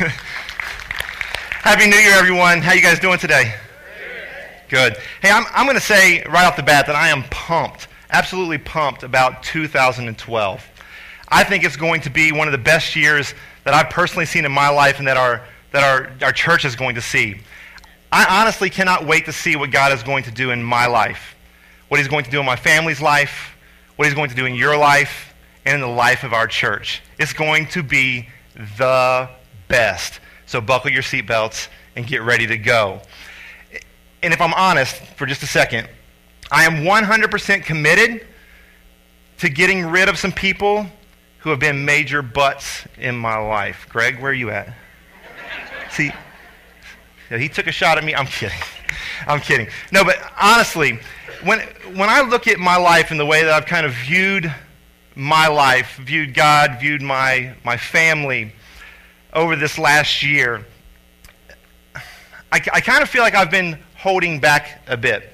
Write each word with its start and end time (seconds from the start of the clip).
Happy 1.60 1.86
New 1.86 1.96
Year, 1.96 2.14
everyone. 2.14 2.62
How 2.62 2.72
you 2.72 2.80
guys 2.80 2.98
doing 2.98 3.18
today? 3.18 3.54
Good. 4.70 4.96
Hey, 5.20 5.30
I'm, 5.30 5.44
I'm 5.52 5.66
going 5.66 5.76
to 5.76 5.84
say 5.84 6.24
right 6.24 6.46
off 6.46 6.56
the 6.56 6.62
bat 6.62 6.86
that 6.86 6.96
I 6.96 7.08
am 7.08 7.22
pumped, 7.24 7.86
absolutely 8.08 8.56
pumped 8.56 9.02
about 9.02 9.42
2012. 9.42 10.70
I 11.28 11.44
think 11.44 11.64
it's 11.64 11.76
going 11.76 12.00
to 12.00 12.08
be 12.08 12.32
one 12.32 12.48
of 12.48 12.52
the 12.52 12.58
best 12.58 12.96
years 12.96 13.34
that 13.64 13.74
I've 13.74 13.90
personally 13.90 14.24
seen 14.24 14.46
in 14.46 14.52
my 14.52 14.70
life 14.70 15.00
and 15.00 15.06
that 15.06 15.18
our, 15.18 15.44
that 15.72 15.84
our, 15.84 16.10
our 16.24 16.32
church 16.32 16.64
is 16.64 16.74
going 16.74 16.94
to 16.94 17.02
see. 17.02 17.38
I 18.10 18.40
honestly 18.40 18.70
cannot 18.70 19.06
wait 19.06 19.26
to 19.26 19.34
see 19.34 19.54
what 19.54 19.70
God 19.70 19.92
is 19.92 20.02
going 20.02 20.22
to 20.24 20.30
do 20.30 20.50
in 20.50 20.62
my 20.62 20.86
life, 20.86 21.34
what 21.88 22.00
He's 22.00 22.08
going 22.08 22.24
to 22.24 22.30
do 22.30 22.40
in 22.40 22.46
my 22.46 22.56
family's 22.56 23.02
life, 23.02 23.54
what 23.96 24.06
He's 24.06 24.14
going 24.14 24.30
to 24.30 24.36
do 24.36 24.46
in 24.46 24.54
your 24.54 24.78
life, 24.78 25.34
and 25.66 25.74
in 25.74 25.80
the 25.82 25.94
life 25.94 26.24
of 26.24 26.32
our 26.32 26.46
church. 26.46 27.02
It's 27.18 27.34
going 27.34 27.66
to 27.66 27.82
be 27.82 28.30
the 28.78 29.28
best. 29.70 30.20
So 30.44 30.60
buckle 30.60 30.90
your 30.90 31.02
seatbelts 31.02 31.68
and 31.96 32.06
get 32.06 32.20
ready 32.20 32.46
to 32.48 32.58
go. 32.58 33.00
And 34.22 34.34
if 34.34 34.40
I'm 34.42 34.52
honest 34.52 34.96
for 35.16 35.24
just 35.24 35.42
a 35.42 35.46
second, 35.46 35.88
I 36.52 36.64
am 36.64 36.84
100% 36.84 37.64
committed 37.64 38.26
to 39.38 39.48
getting 39.48 39.86
rid 39.86 40.10
of 40.10 40.18
some 40.18 40.32
people 40.32 40.86
who 41.38 41.50
have 41.50 41.58
been 41.58 41.86
major 41.86 42.20
butts 42.20 42.84
in 42.98 43.16
my 43.16 43.38
life. 43.38 43.86
Greg, 43.88 44.20
where 44.20 44.32
are 44.32 44.34
you 44.34 44.50
at? 44.50 44.74
See, 45.90 46.12
he 47.30 47.48
took 47.48 47.66
a 47.66 47.72
shot 47.72 47.96
at 47.96 48.04
me. 48.04 48.14
I'm 48.14 48.26
kidding. 48.26 48.58
I'm 49.26 49.40
kidding. 49.40 49.68
No, 49.92 50.04
but 50.04 50.16
honestly, 50.38 50.98
when, 51.44 51.60
when 51.94 52.10
I 52.10 52.20
look 52.20 52.46
at 52.46 52.58
my 52.58 52.76
life 52.76 53.10
and 53.10 53.18
the 53.18 53.24
way 53.24 53.42
that 53.42 53.52
I've 53.52 53.66
kind 53.66 53.86
of 53.86 53.92
viewed 53.92 54.52
my 55.14 55.46
life, 55.46 55.96
viewed 56.04 56.34
God, 56.34 56.78
viewed 56.80 57.00
my, 57.00 57.54
my 57.64 57.76
family 57.76 58.52
over 59.32 59.56
this 59.56 59.78
last 59.78 60.22
year, 60.22 60.66
I, 62.52 62.60
I 62.72 62.80
kind 62.80 63.02
of 63.02 63.08
feel 63.08 63.22
like 63.22 63.34
I've 63.34 63.50
been 63.50 63.78
holding 63.96 64.40
back 64.40 64.82
a 64.86 64.96
bit. 64.96 65.32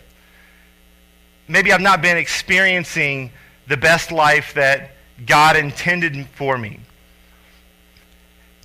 Maybe 1.48 1.72
I've 1.72 1.80
not 1.80 2.02
been 2.02 2.16
experiencing 2.16 3.30
the 3.68 3.76
best 3.76 4.12
life 4.12 4.54
that 4.54 4.92
God 5.24 5.56
intended 5.56 6.26
for 6.34 6.58
me. 6.58 6.80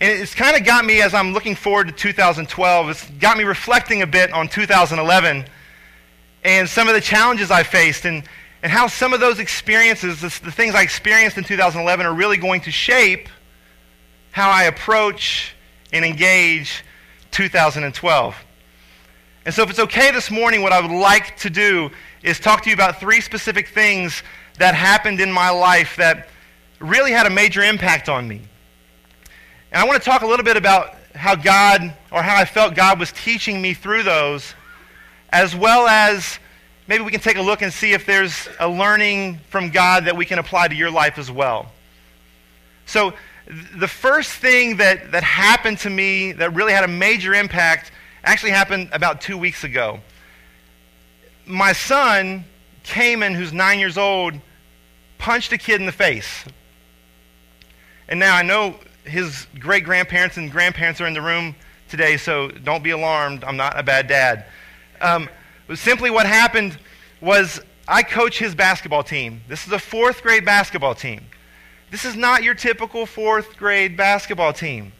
And 0.01 0.19
it's 0.19 0.33
kind 0.33 0.57
of 0.57 0.65
got 0.65 0.83
me, 0.83 1.01
as 1.01 1.13
I'm 1.13 1.31
looking 1.31 1.55
forward 1.55 1.87
to 1.87 1.93
2012, 1.93 2.89
it's 2.89 3.09
got 3.11 3.37
me 3.37 3.43
reflecting 3.43 4.01
a 4.01 4.07
bit 4.07 4.33
on 4.33 4.47
2011 4.47 5.45
and 6.43 6.67
some 6.67 6.87
of 6.87 6.95
the 6.95 7.01
challenges 7.01 7.51
I 7.51 7.63
faced 7.63 8.05
and, 8.05 8.23
and 8.63 8.71
how 8.71 8.87
some 8.87 9.13
of 9.13 9.19
those 9.19 9.39
experiences, 9.39 10.21
the, 10.21 10.39
the 10.43 10.51
things 10.51 10.73
I 10.73 10.81
experienced 10.81 11.37
in 11.37 11.43
2011, 11.43 12.05
are 12.05 12.13
really 12.13 12.37
going 12.37 12.61
to 12.61 12.71
shape 12.71 13.29
how 14.31 14.49
I 14.49 14.63
approach 14.63 15.53
and 15.93 16.03
engage 16.05 16.83
2012. 17.31 18.35
And 19.45 19.53
so, 19.53 19.63
if 19.63 19.69
it's 19.69 19.79
okay 19.79 20.11
this 20.11 20.29
morning, 20.29 20.61
what 20.61 20.71
I 20.71 20.79
would 20.79 20.95
like 20.95 21.35
to 21.37 21.49
do 21.49 21.89
is 22.23 22.39
talk 22.39 22.63
to 22.63 22.69
you 22.69 22.75
about 22.75 22.99
three 22.99 23.21
specific 23.21 23.69
things 23.69 24.23
that 24.59 24.75
happened 24.75 25.19
in 25.19 25.31
my 25.31 25.49
life 25.49 25.95
that 25.97 26.29
really 26.79 27.11
had 27.11 27.25
a 27.25 27.29
major 27.29 27.63
impact 27.63 28.09
on 28.09 28.27
me. 28.27 28.41
And 29.71 29.81
I 29.81 29.85
want 29.85 30.01
to 30.01 30.07
talk 30.07 30.21
a 30.21 30.27
little 30.27 30.45
bit 30.45 30.57
about 30.57 30.95
how 31.15 31.35
God, 31.35 31.93
or 32.11 32.21
how 32.21 32.35
I 32.35 32.45
felt 32.45 32.75
God 32.75 32.99
was 32.99 33.11
teaching 33.11 33.61
me 33.61 33.73
through 33.73 34.03
those, 34.03 34.53
as 35.29 35.55
well 35.55 35.87
as 35.87 36.39
maybe 36.87 37.03
we 37.03 37.11
can 37.11 37.21
take 37.21 37.37
a 37.37 37.41
look 37.41 37.61
and 37.61 37.71
see 37.71 37.93
if 37.93 38.05
there's 38.05 38.47
a 38.59 38.67
learning 38.67 39.39
from 39.49 39.69
God 39.69 40.05
that 40.05 40.15
we 40.15 40.25
can 40.25 40.39
apply 40.39 40.67
to 40.67 40.75
your 40.75 40.91
life 40.91 41.17
as 41.17 41.31
well. 41.31 41.71
So, 42.85 43.13
the 43.47 43.87
first 43.87 44.31
thing 44.31 44.77
that, 44.77 45.11
that 45.11 45.23
happened 45.23 45.79
to 45.79 45.89
me 45.89 46.31
that 46.33 46.53
really 46.53 46.73
had 46.73 46.83
a 46.83 46.87
major 46.87 47.33
impact 47.33 47.91
actually 48.23 48.51
happened 48.51 48.89
about 48.93 49.21
two 49.21 49.37
weeks 49.37 49.63
ago. 49.63 49.99
My 51.45 51.73
son, 51.73 52.45
Cayman, 52.83 53.33
who's 53.33 53.51
nine 53.51 53.79
years 53.79 53.97
old, 53.97 54.35
punched 55.17 55.51
a 55.51 55.57
kid 55.57 55.79
in 55.79 55.85
the 55.85 55.91
face. 55.91 56.45
And 58.07 58.19
now 58.19 58.35
I 58.35 58.41
know 58.41 58.75
his 59.03 59.47
great 59.59 59.83
grandparents 59.83 60.37
and 60.37 60.51
grandparents 60.51 61.01
are 61.01 61.07
in 61.07 61.13
the 61.13 61.21
room 61.21 61.55
today, 61.89 62.17
so 62.17 62.49
don't 62.49 62.83
be 62.83 62.91
alarmed. 62.91 63.43
I'm 63.43 63.57
not 63.57 63.77
a 63.77 63.83
bad 63.83 64.07
dad. 64.07 64.45
Um, 65.01 65.29
simply 65.73 66.09
what 66.09 66.25
happened 66.25 66.77
was 67.19 67.59
I 67.87 68.03
coach 68.03 68.37
his 68.37 68.53
basketball 68.55 69.03
team. 69.03 69.41
This 69.47 69.65
is 69.65 69.73
a 69.73 69.79
fourth 69.79 70.21
grade 70.21 70.45
basketball 70.45 70.95
team. 70.95 71.25
This 71.91 72.05
is 72.05 72.15
not 72.15 72.41
your 72.41 72.55
typical 72.55 73.05
fourth 73.05 73.57
grade 73.57 73.97
basketball 73.97 74.53
team. 74.53 74.93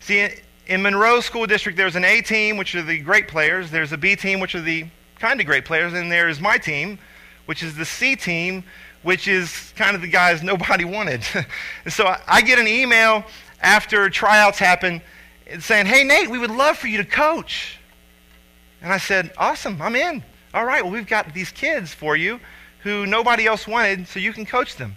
See, 0.00 0.28
in 0.66 0.82
Monroe 0.82 1.20
School 1.20 1.46
District, 1.46 1.76
there's 1.76 1.96
an 1.96 2.04
A 2.04 2.20
team, 2.20 2.58
which 2.58 2.74
are 2.74 2.82
the 2.82 2.98
great 2.98 3.28
players. 3.28 3.70
There's 3.70 3.92
a 3.92 3.96
B 3.96 4.14
team, 4.14 4.40
which 4.40 4.54
are 4.54 4.60
the 4.60 4.84
kind 5.18 5.40
of 5.40 5.46
great 5.46 5.64
players. 5.64 5.94
And 5.94 6.12
there's 6.12 6.42
my 6.42 6.58
team, 6.58 6.98
which 7.46 7.62
is 7.62 7.74
the 7.74 7.86
C 7.86 8.14
team, 8.14 8.62
which 9.02 9.26
is 9.26 9.72
kind 9.74 9.96
of 9.96 10.02
the 10.02 10.08
guys 10.08 10.42
nobody 10.42 10.84
wanted. 10.84 11.22
so 11.88 12.14
I 12.28 12.42
get 12.42 12.58
an 12.58 12.68
email 12.68 13.24
after 13.62 14.10
tryouts 14.10 14.58
happen 14.58 15.00
saying, 15.60 15.86
Hey, 15.86 16.04
Nate, 16.04 16.28
we 16.28 16.38
would 16.38 16.50
love 16.50 16.76
for 16.76 16.88
you 16.88 16.98
to 16.98 17.06
coach. 17.06 17.78
And 18.82 18.92
I 18.92 18.98
said, 18.98 19.32
Awesome, 19.38 19.80
I'm 19.80 19.96
in. 19.96 20.22
All 20.52 20.66
right, 20.66 20.82
well, 20.82 20.92
we've 20.92 21.06
got 21.06 21.32
these 21.32 21.50
kids 21.50 21.94
for 21.94 22.16
you 22.16 22.38
who 22.80 23.06
nobody 23.06 23.46
else 23.46 23.66
wanted, 23.66 24.06
so 24.06 24.20
you 24.20 24.34
can 24.34 24.44
coach 24.44 24.76
them. 24.76 24.94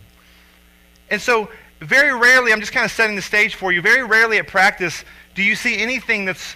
And 1.10 1.22
so, 1.22 1.50
very 1.80 2.14
rarely, 2.14 2.52
I'm 2.52 2.60
just 2.60 2.72
kind 2.72 2.86
of 2.86 2.92
setting 2.92 3.16
the 3.16 3.22
stage 3.22 3.56
for 3.56 3.72
you, 3.72 3.82
very 3.82 4.04
rarely 4.04 4.38
at 4.38 4.48
practice 4.48 5.04
do 5.38 5.44
you 5.44 5.54
see 5.54 5.78
anything 5.78 6.26
that's, 6.26 6.56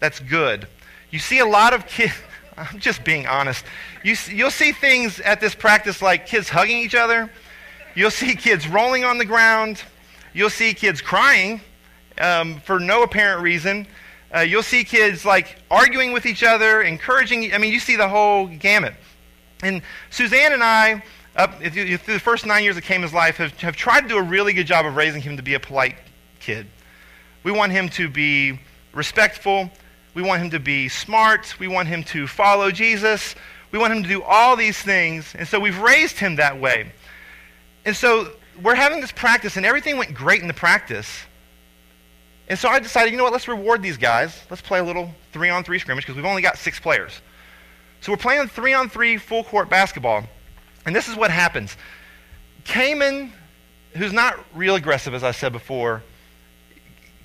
that's 0.00 0.18
good. 0.18 0.66
You 1.10 1.18
see 1.18 1.40
a 1.40 1.46
lot 1.46 1.74
of 1.74 1.86
kids, 1.86 2.14
I'm 2.56 2.80
just 2.80 3.04
being 3.04 3.26
honest. 3.26 3.66
You, 4.02 4.16
you'll 4.30 4.50
see 4.50 4.72
things 4.72 5.20
at 5.20 5.42
this 5.42 5.54
practice 5.54 6.00
like 6.00 6.26
kids 6.26 6.48
hugging 6.48 6.78
each 6.78 6.94
other. 6.94 7.30
You'll 7.94 8.10
see 8.10 8.34
kids 8.34 8.66
rolling 8.66 9.04
on 9.04 9.18
the 9.18 9.26
ground. 9.26 9.82
You'll 10.32 10.48
see 10.48 10.72
kids 10.72 11.02
crying 11.02 11.60
um, 12.18 12.60
for 12.60 12.80
no 12.80 13.02
apparent 13.02 13.42
reason. 13.42 13.86
Uh, 14.34 14.40
you'll 14.40 14.62
see 14.62 14.84
kids 14.84 15.26
like 15.26 15.58
arguing 15.70 16.14
with 16.14 16.24
each 16.24 16.42
other, 16.42 16.80
encouraging. 16.80 17.52
I 17.52 17.58
mean, 17.58 17.74
you 17.74 17.78
see 17.78 17.96
the 17.96 18.08
whole 18.08 18.46
gamut. 18.46 18.94
And 19.62 19.82
Suzanne 20.08 20.54
and 20.54 20.64
I 20.64 21.04
up 21.36 21.60
through 21.60 21.96
the 21.96 22.20
first 22.20 22.46
nine 22.46 22.62
years 22.62 22.76
of 22.76 22.84
Cayman's 22.84 23.12
life, 23.12 23.36
have, 23.36 23.52
have 23.60 23.76
tried 23.76 24.02
to 24.02 24.08
do 24.08 24.18
a 24.18 24.22
really 24.22 24.52
good 24.52 24.66
job 24.66 24.86
of 24.86 24.96
raising 24.96 25.20
him 25.20 25.36
to 25.36 25.42
be 25.42 25.54
a 25.54 25.60
polite 25.60 25.96
kid. 26.40 26.66
We 27.42 27.52
want 27.52 27.72
him 27.72 27.88
to 27.90 28.08
be 28.08 28.58
respectful. 28.92 29.70
We 30.14 30.22
want 30.22 30.42
him 30.42 30.50
to 30.50 30.60
be 30.60 30.88
smart. 30.88 31.58
We 31.58 31.68
want 31.68 31.88
him 31.88 32.04
to 32.04 32.26
follow 32.26 32.70
Jesus. 32.70 33.34
We 33.72 33.78
want 33.78 33.92
him 33.92 34.02
to 34.04 34.08
do 34.08 34.22
all 34.22 34.54
these 34.54 34.78
things. 34.78 35.34
And 35.36 35.46
so 35.46 35.58
we've 35.58 35.78
raised 35.78 36.18
him 36.18 36.36
that 36.36 36.60
way. 36.60 36.92
And 37.84 37.96
so 37.96 38.32
we're 38.62 38.76
having 38.76 39.00
this 39.00 39.12
practice, 39.12 39.56
and 39.56 39.66
everything 39.66 39.96
went 39.96 40.14
great 40.14 40.40
in 40.40 40.48
the 40.48 40.54
practice. 40.54 41.08
And 42.48 42.58
so 42.58 42.68
I 42.68 42.78
decided, 42.78 43.10
you 43.10 43.16
know 43.16 43.24
what, 43.24 43.32
let's 43.32 43.48
reward 43.48 43.82
these 43.82 43.96
guys. 43.96 44.40
Let's 44.50 44.62
play 44.62 44.78
a 44.78 44.84
little 44.84 45.10
three 45.32 45.50
on 45.50 45.64
three 45.64 45.78
scrimmage 45.78 46.04
because 46.04 46.16
we've 46.16 46.24
only 46.24 46.42
got 46.42 46.58
six 46.58 46.78
players. 46.78 47.20
So 48.00 48.12
we're 48.12 48.18
playing 48.18 48.48
three 48.48 48.74
on 48.74 48.88
three 48.88 49.16
full 49.16 49.44
court 49.44 49.68
basketball. 49.68 50.24
And 50.86 50.94
this 50.94 51.08
is 51.08 51.16
what 51.16 51.30
happens. 51.30 51.76
Cayman, 52.64 53.32
who's 53.96 54.12
not 54.12 54.38
real 54.54 54.74
aggressive, 54.74 55.14
as 55.14 55.22
I 55.22 55.30
said 55.30 55.52
before, 55.52 56.02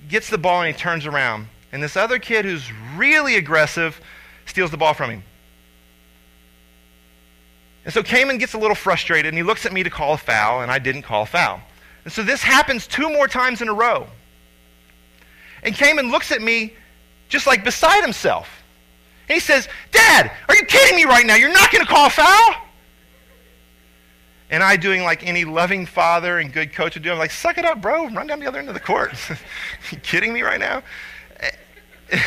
gets 0.08 0.30
the 0.30 0.38
ball 0.38 0.62
and 0.62 0.74
he 0.74 0.78
turns 0.78 1.06
around. 1.06 1.48
And 1.72 1.82
this 1.82 1.96
other 1.96 2.18
kid 2.18 2.44
who's 2.44 2.70
really 2.96 3.36
aggressive 3.36 4.00
steals 4.46 4.70
the 4.70 4.76
ball 4.76 4.94
from 4.94 5.10
him. 5.10 5.22
And 7.84 7.94
so 7.94 8.02
Cayman 8.02 8.38
gets 8.38 8.54
a 8.54 8.58
little 8.58 8.74
frustrated 8.74 9.28
and 9.28 9.36
he 9.36 9.42
looks 9.42 9.64
at 9.64 9.72
me 9.72 9.82
to 9.82 9.90
call 9.90 10.14
a 10.14 10.18
foul, 10.18 10.62
and 10.62 10.70
I 10.70 10.78
didn't 10.78 11.02
call 11.02 11.22
a 11.22 11.26
foul. 11.26 11.60
And 12.04 12.12
so 12.12 12.22
this 12.22 12.42
happens 12.42 12.86
two 12.86 13.08
more 13.10 13.28
times 13.28 13.62
in 13.62 13.68
a 13.68 13.74
row. 13.74 14.06
And 15.62 15.74
Cayman 15.74 16.10
looks 16.10 16.32
at 16.32 16.42
me 16.42 16.74
just 17.28 17.46
like 17.46 17.64
beside 17.64 18.02
himself. 18.02 18.62
And 19.28 19.34
he 19.34 19.40
says, 19.40 19.68
Dad, 19.92 20.30
are 20.48 20.56
you 20.56 20.64
kidding 20.64 20.96
me 20.96 21.04
right 21.04 21.24
now? 21.24 21.36
You're 21.36 21.52
not 21.52 21.70
going 21.70 21.84
to 21.84 21.90
call 21.90 22.06
a 22.06 22.10
foul? 22.10 22.54
And 24.50 24.64
I, 24.64 24.76
doing 24.76 25.04
like 25.04 25.24
any 25.24 25.44
loving 25.44 25.86
father 25.86 26.40
and 26.40 26.52
good 26.52 26.72
coach 26.72 26.94
would 26.94 27.04
do, 27.04 27.12
I'm 27.12 27.18
like, 27.18 27.30
suck 27.30 27.56
it 27.56 27.64
up, 27.64 27.80
bro. 27.80 28.08
Run 28.08 28.26
down 28.26 28.40
the 28.40 28.48
other 28.48 28.58
end 28.58 28.66
of 28.66 28.74
the 28.74 28.80
court. 28.80 29.14
you 29.92 29.98
kidding 29.98 30.32
me 30.32 30.42
right 30.42 30.58
now? 30.58 30.82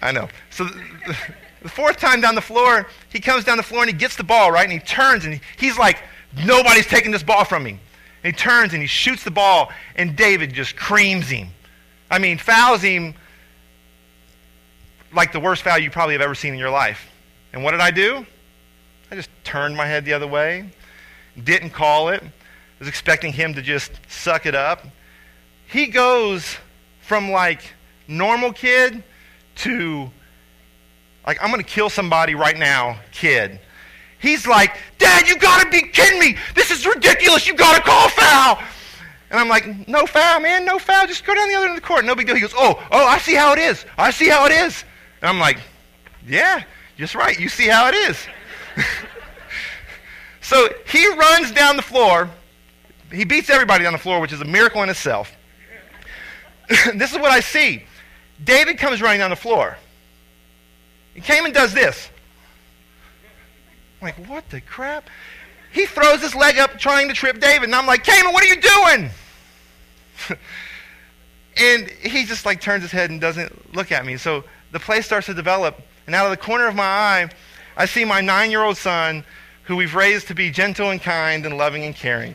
I 0.00 0.12
know. 0.12 0.28
So 0.50 0.64
the, 0.64 1.68
fourth 1.68 1.96
time 1.96 2.20
down 2.20 2.36
the 2.36 2.40
floor, 2.40 2.86
he 3.08 3.18
comes 3.18 3.44
down 3.44 3.56
the 3.56 3.64
floor 3.64 3.82
and 3.82 3.90
he 3.90 3.96
gets 3.96 4.14
the 4.14 4.22
ball, 4.22 4.52
right? 4.52 4.62
And 4.62 4.72
he 4.72 4.78
turns 4.78 5.24
and 5.24 5.40
he's 5.56 5.76
like, 5.76 5.98
nobody's 6.44 6.86
taking 6.86 7.10
this 7.10 7.24
ball 7.24 7.44
from 7.44 7.64
me. 7.64 7.80
And 8.22 8.32
he 8.34 8.38
turns 8.38 8.72
and 8.72 8.80
he 8.80 8.86
shoots 8.86 9.24
the 9.24 9.32
ball, 9.32 9.72
and 9.96 10.14
David 10.14 10.52
just 10.52 10.76
creams 10.76 11.28
him. 11.28 11.48
I 12.08 12.20
mean, 12.20 12.38
fouls 12.38 12.80
him 12.80 13.14
like 15.12 15.32
the 15.32 15.40
worst 15.40 15.62
foul 15.62 15.78
you 15.78 15.90
probably 15.90 16.14
have 16.14 16.22
ever 16.22 16.36
seen 16.36 16.52
in 16.52 16.60
your 16.60 16.70
life. 16.70 17.08
And 17.52 17.64
what 17.64 17.72
did 17.72 17.80
I 17.80 17.90
do? 17.90 18.24
I 19.10 19.16
just 19.16 19.30
turned 19.42 19.76
my 19.76 19.86
head 19.86 20.04
the 20.04 20.12
other 20.12 20.28
way 20.28 20.70
didn't 21.42 21.70
call 21.70 22.08
it, 22.08 22.22
was 22.78 22.88
expecting 22.88 23.32
him 23.32 23.54
to 23.54 23.62
just 23.62 23.92
suck 24.08 24.46
it 24.46 24.54
up. 24.54 24.86
He 25.66 25.86
goes 25.86 26.56
from 27.00 27.30
like 27.30 27.62
normal 28.08 28.52
kid 28.52 29.02
to 29.56 30.10
like 31.26 31.42
I'm 31.42 31.50
going 31.50 31.62
to 31.62 31.68
kill 31.68 31.88
somebody 31.88 32.34
right 32.34 32.56
now 32.56 32.98
kid. 33.12 33.60
He's 34.18 34.46
like, 34.46 34.76
Dad, 34.98 35.28
you 35.28 35.36
got 35.36 35.62
to 35.62 35.70
be 35.70 35.82
kidding 35.88 36.20
me. 36.20 36.36
This 36.54 36.70
is 36.70 36.86
ridiculous. 36.86 37.46
You 37.46 37.54
got 37.54 37.76
to 37.76 37.82
call 37.82 38.08
foul. 38.08 38.62
And 39.30 39.40
I'm 39.40 39.48
like, 39.48 39.88
no 39.88 40.06
foul, 40.06 40.40
man, 40.40 40.64
no 40.64 40.78
foul. 40.78 41.06
Just 41.06 41.24
go 41.24 41.34
down 41.34 41.48
the 41.48 41.54
other 41.54 41.66
end 41.66 41.76
of 41.76 41.82
the 41.82 41.86
court. 41.86 42.04
No 42.04 42.14
big 42.14 42.26
deal. 42.26 42.36
He 42.36 42.40
goes, 42.40 42.54
oh, 42.54 42.80
oh, 42.92 43.04
I 43.04 43.18
see 43.18 43.34
how 43.34 43.52
it 43.52 43.58
is. 43.58 43.84
I 43.98 44.10
see 44.10 44.28
how 44.28 44.46
it 44.46 44.52
is. 44.52 44.84
And 45.22 45.28
I'm 45.28 45.40
like, 45.40 45.58
yeah, 46.26 46.62
just 46.96 47.14
right. 47.14 47.38
You 47.38 47.48
see 47.48 47.66
how 47.66 47.88
it 47.88 47.94
is. 47.94 48.26
so 50.52 50.68
he 50.86 51.08
runs 51.14 51.50
down 51.50 51.76
the 51.76 51.82
floor. 51.82 52.28
He 53.10 53.24
beats 53.24 53.48
everybody 53.48 53.86
on 53.86 53.92
the 53.92 53.98
floor, 53.98 54.20
which 54.20 54.32
is 54.32 54.40
a 54.42 54.44
miracle 54.44 54.82
in 54.82 54.90
itself. 54.90 55.32
this 56.94 57.12
is 57.12 57.18
what 57.18 57.30
I 57.30 57.40
see. 57.40 57.84
David 58.44 58.76
comes 58.76 59.00
running 59.00 59.20
down 59.20 59.30
the 59.30 59.36
floor. 59.36 59.78
He 61.14 61.20
came 61.20 61.46
and 61.46 61.54
does 61.54 61.72
this. 61.72 62.10
I'm 64.00 64.06
like, 64.06 64.28
what 64.28 64.48
the 64.50 64.60
crap? 64.60 65.08
He 65.72 65.86
throws 65.86 66.20
his 66.20 66.34
leg 66.34 66.58
up 66.58 66.78
trying 66.78 67.08
to 67.08 67.14
trip 67.14 67.40
David. 67.40 67.64
And 67.64 67.74
I'm 67.74 67.86
like, 67.86 68.04
Cayman, 68.04 68.32
what 68.34 68.44
are 68.44 68.48
you 68.48 68.60
doing? 68.60 69.10
and 71.56 71.88
he 71.88 72.26
just 72.26 72.44
like 72.44 72.60
turns 72.60 72.82
his 72.82 72.92
head 72.92 73.10
and 73.10 73.20
doesn't 73.20 73.74
look 73.74 73.90
at 73.90 74.04
me. 74.04 74.18
So 74.18 74.44
the 74.70 74.80
play 74.80 75.00
starts 75.00 75.26
to 75.26 75.34
develop. 75.34 75.80
And 76.06 76.14
out 76.14 76.26
of 76.26 76.30
the 76.30 76.36
corner 76.36 76.66
of 76.66 76.74
my 76.74 76.84
eye, 76.84 77.30
I 77.74 77.86
see 77.86 78.04
my 78.04 78.20
nine 78.20 78.50
year 78.50 78.62
old 78.62 78.76
son, 78.76 79.24
who 79.64 79.76
we've 79.76 79.94
raised 79.94 80.28
to 80.28 80.34
be 80.34 80.50
gentle 80.50 80.90
and 80.90 81.00
kind 81.00 81.46
and 81.46 81.56
loving 81.56 81.84
and 81.84 81.94
caring. 81.94 82.34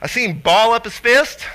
I 0.00 0.06
see 0.06 0.24
him 0.24 0.38
ball 0.38 0.72
up 0.72 0.84
his 0.84 0.98
fist 0.98 1.46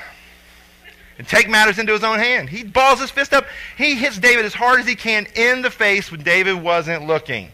and 1.17 1.27
take 1.27 1.49
matters 1.49 1.77
into 1.77 1.93
his 1.93 2.03
own 2.03 2.19
hand. 2.19 2.49
He 2.49 2.63
balls 2.63 2.99
his 2.99 3.11
fist 3.11 3.33
up. 3.33 3.45
He 3.77 3.95
hits 3.95 4.17
David 4.17 4.45
as 4.45 4.53
hard 4.53 4.79
as 4.79 4.87
he 4.87 4.95
can 4.95 5.27
in 5.35 5.61
the 5.61 5.69
face 5.69 6.11
when 6.11 6.23
David 6.23 6.61
wasn't 6.61 7.05
looking. 7.05 7.51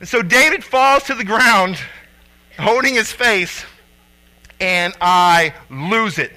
And 0.00 0.08
so 0.08 0.22
David 0.22 0.64
falls 0.64 1.02
to 1.04 1.14
the 1.14 1.24
ground, 1.24 1.78
holding 2.58 2.94
his 2.94 3.12
face, 3.12 3.64
and 4.60 4.94
I 5.00 5.54
lose 5.70 6.18
it. 6.18 6.32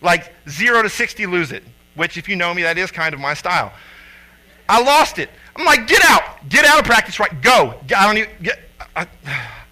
Like 0.00 0.32
0 0.48 0.82
to 0.82 0.88
60, 0.88 1.26
lose 1.26 1.52
it. 1.52 1.62
Which, 1.94 2.16
if 2.16 2.28
you 2.28 2.36
know 2.36 2.52
me, 2.52 2.62
that 2.62 2.78
is 2.78 2.90
kind 2.90 3.14
of 3.14 3.20
my 3.20 3.34
style. 3.34 3.72
I 4.68 4.82
lost 4.82 5.18
it. 5.18 5.30
I'm 5.56 5.64
like, 5.64 5.86
get 5.86 6.02
out. 6.04 6.48
Get 6.48 6.64
out 6.64 6.78
of 6.78 6.84
practice 6.84 7.20
right. 7.20 7.42
Go. 7.42 7.74
I 7.96 8.06
don't 8.06 8.18
even 8.18 8.30
get. 8.42 8.60
I, 8.96 9.06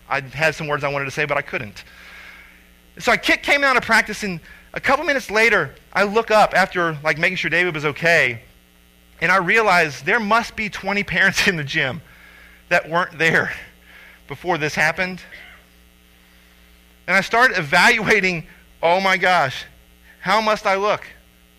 I 0.09 0.21
had 0.21 0.55
some 0.55 0.67
words 0.67 0.85
I 0.85 0.89
wanted 0.89 1.07
to 1.07 1.11
say, 1.11 1.25
but 1.25 1.37
I 1.37 1.43
couldn't. 1.43 1.85
So 2.99 3.13
I 3.13 3.17
came 3.17 3.65
out 3.65 3.77
of 3.77 3.83
practice, 3.83 4.23
and 4.23 4.41
a 4.75 4.81
couple 4.81 5.05
minutes 5.05 5.31
later, 5.31 5.75
I 5.93 6.03
look 6.03 6.31
up 6.31 6.55
after 6.55 6.99
like 7.03 7.19
making 7.19 7.37
sure 7.37 7.51
David 7.51 7.75
was 7.75 7.85
okay, 7.85 8.43
and 9.21 9.33
I 9.33 9.37
realize 9.37 10.03
there 10.03 10.21
must 10.21 10.57
be 10.57 10.69
20 10.69 11.03
parents 11.05 11.47
in 11.49 11.57
the 11.57 11.65
gym 11.65 12.03
that 12.69 12.89
weren't 12.89 13.19
there 13.19 13.53
before 14.29 14.59
this 14.59 14.75
happened. 14.75 15.21
And 17.07 17.17
I 17.17 17.23
started 17.23 17.59
evaluating 17.59 18.47
oh 18.83 19.01
my 19.01 19.17
gosh, 19.17 19.65
how 20.21 20.41
must 20.41 20.67
I 20.67 20.77
look? 20.77 21.07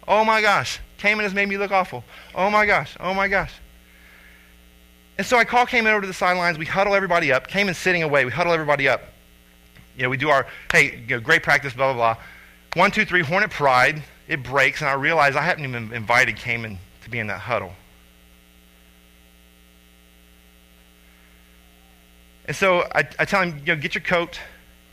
Oh 0.07 0.25
my 0.25 0.41
gosh, 0.41 0.79
Cayman 0.97 1.23
has 1.23 1.33
made 1.33 1.47
me 1.47 1.57
look 1.57 1.71
awful. 1.71 2.03
Oh 2.33 2.50
my 2.50 2.65
gosh, 2.65 2.95
oh 3.00 3.13
my 3.13 3.27
gosh. 3.27 3.53
And 5.21 5.27
so 5.27 5.38
I 5.38 5.45
call 5.45 5.68
Cayman 5.68 5.94
over 5.94 6.01
to 6.01 6.07
the 6.07 6.15
sidelines. 6.15 6.57
We 6.57 6.65
huddle 6.65 6.95
everybody 6.95 7.31
up. 7.31 7.45
Cayman's 7.45 7.77
sitting 7.77 8.01
away. 8.01 8.25
We 8.25 8.31
huddle 8.31 8.53
everybody 8.53 8.88
up. 8.88 9.03
You 9.95 10.01
know, 10.01 10.09
we 10.09 10.18
do 10.18 10.31
our, 10.31 10.47
hey, 10.71 10.95
you 11.07 11.15
know, 11.15 11.19
great 11.19 11.44
practice, 11.44 11.73
blah, 11.73 11.94
blah, 11.94 12.15
blah. 12.15 12.23
One, 12.73 12.89
two, 12.89 13.06
three, 13.06 13.21
Hornet 13.21 13.51
Pride. 13.51 14.01
It 14.27 14.41
breaks, 14.41 14.81
and 14.81 14.89
I 14.89 14.94
realize 14.94 15.35
I 15.35 15.44
haven't 15.44 15.63
even 15.63 15.94
invited 15.94 16.38
Cayman 16.38 16.79
to 17.03 17.09
be 17.12 17.19
in 17.19 17.27
that 17.27 17.39
huddle. 17.39 17.71
And 22.45 22.56
so 22.56 22.88
I, 22.95 23.07
I 23.19 23.25
tell 23.25 23.44
him, 23.44 23.59
you 23.59 23.75
know, 23.75 23.79
get 23.79 23.94
your 23.94 24.01
coat, 24.01 24.39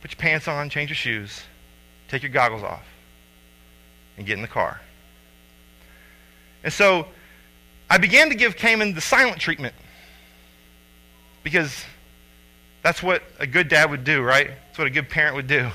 put 0.03 0.11
your 0.11 0.19
pants 0.19 0.47
on, 0.47 0.69
change 0.69 0.91
your 0.91 0.97
shoes, 0.97 1.41
take 2.09 2.23
your 2.23 2.33
goggles 2.33 2.63
off, 2.63 2.85
and 4.19 4.27
get 4.27 4.35
in 4.35 4.43
the 4.43 4.47
car. 4.47 4.79
And 6.65 6.71
so 6.71 7.07
I 7.89 7.97
began 7.97 8.29
to 8.29 8.35
give 8.35 8.57
Cayman 8.57 8.93
the 8.93 9.01
silent 9.01 9.41
treatment 9.41 9.75
because 11.49 11.83
that's 12.83 13.03
what 13.03 13.23
a 13.39 13.47
good 13.47 13.69
dad 13.69 13.91
would 13.91 14.05
do, 14.05 14.21
right? 14.21 14.49
That's 14.67 14.77
what 14.77 14.87
a 14.87 14.91
good 14.91 15.09
parent 15.09 15.35
would 15.35 15.47
do. 15.47 15.71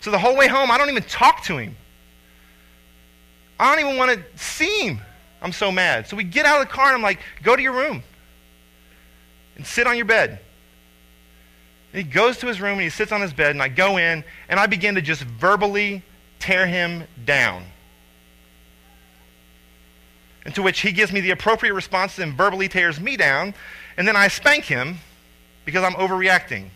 So 0.00 0.10
the 0.10 0.18
whole 0.18 0.34
way 0.34 0.48
home, 0.48 0.70
I 0.70 0.78
don't 0.78 0.88
even 0.88 1.02
talk 1.02 1.44
to 1.44 1.58
him. 1.58 1.76
I 3.60 3.70
don't 3.70 3.84
even 3.84 3.98
want 3.98 4.12
to 4.12 4.42
see 4.42 4.86
him. 4.86 5.00
I'm 5.42 5.52
so 5.52 5.70
mad. 5.70 6.08
So 6.08 6.16
we 6.16 6.24
get 6.24 6.46
out 6.46 6.62
of 6.62 6.66
the 6.66 6.72
car 6.72 6.86
and 6.86 6.94
I'm 6.94 7.02
like, 7.02 7.20
go 7.42 7.54
to 7.54 7.60
your 7.60 7.74
room 7.74 8.02
and 9.56 9.66
sit 9.66 9.86
on 9.86 9.96
your 9.96 10.06
bed. 10.06 10.40
And 11.92 12.02
he 12.02 12.10
goes 12.10 12.38
to 12.38 12.46
his 12.46 12.62
room 12.62 12.72
and 12.72 12.82
he 12.82 12.88
sits 12.88 13.12
on 13.12 13.20
his 13.20 13.34
bed, 13.34 13.50
and 13.50 13.62
I 13.62 13.68
go 13.68 13.98
in 13.98 14.24
and 14.48 14.58
I 14.58 14.66
begin 14.66 14.94
to 14.94 15.02
just 15.02 15.22
verbally 15.22 16.02
tear 16.38 16.66
him 16.66 17.04
down. 17.26 17.64
And 20.46 20.54
to 20.54 20.62
which 20.62 20.80
he 20.80 20.92
gives 20.92 21.12
me 21.12 21.20
the 21.20 21.30
appropriate 21.30 21.74
response 21.74 22.18
and 22.18 22.32
verbally 22.32 22.68
tears 22.68 22.98
me 22.98 23.18
down, 23.18 23.54
and 23.96 24.06
then 24.06 24.16
I 24.16 24.28
spank 24.28 24.64
him 24.64 24.98
because 25.64 25.84
I'm 25.84 25.94
overreacting. 25.94 26.68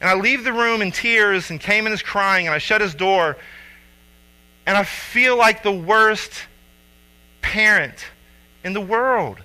And 0.00 0.08
I 0.08 0.14
leave 0.14 0.44
the 0.44 0.52
room 0.52 0.80
in 0.80 0.92
tears, 0.92 1.50
and 1.50 1.60
Cayman 1.60 1.92
is 1.92 2.02
crying, 2.02 2.46
and 2.46 2.54
I 2.54 2.58
shut 2.58 2.80
his 2.80 2.94
door, 2.94 3.36
and 4.66 4.76
I 4.76 4.84
feel 4.84 5.36
like 5.36 5.62
the 5.62 5.72
worst 5.72 6.32
parent 7.42 8.06
in 8.64 8.72
the 8.72 8.80
world. 8.80 9.38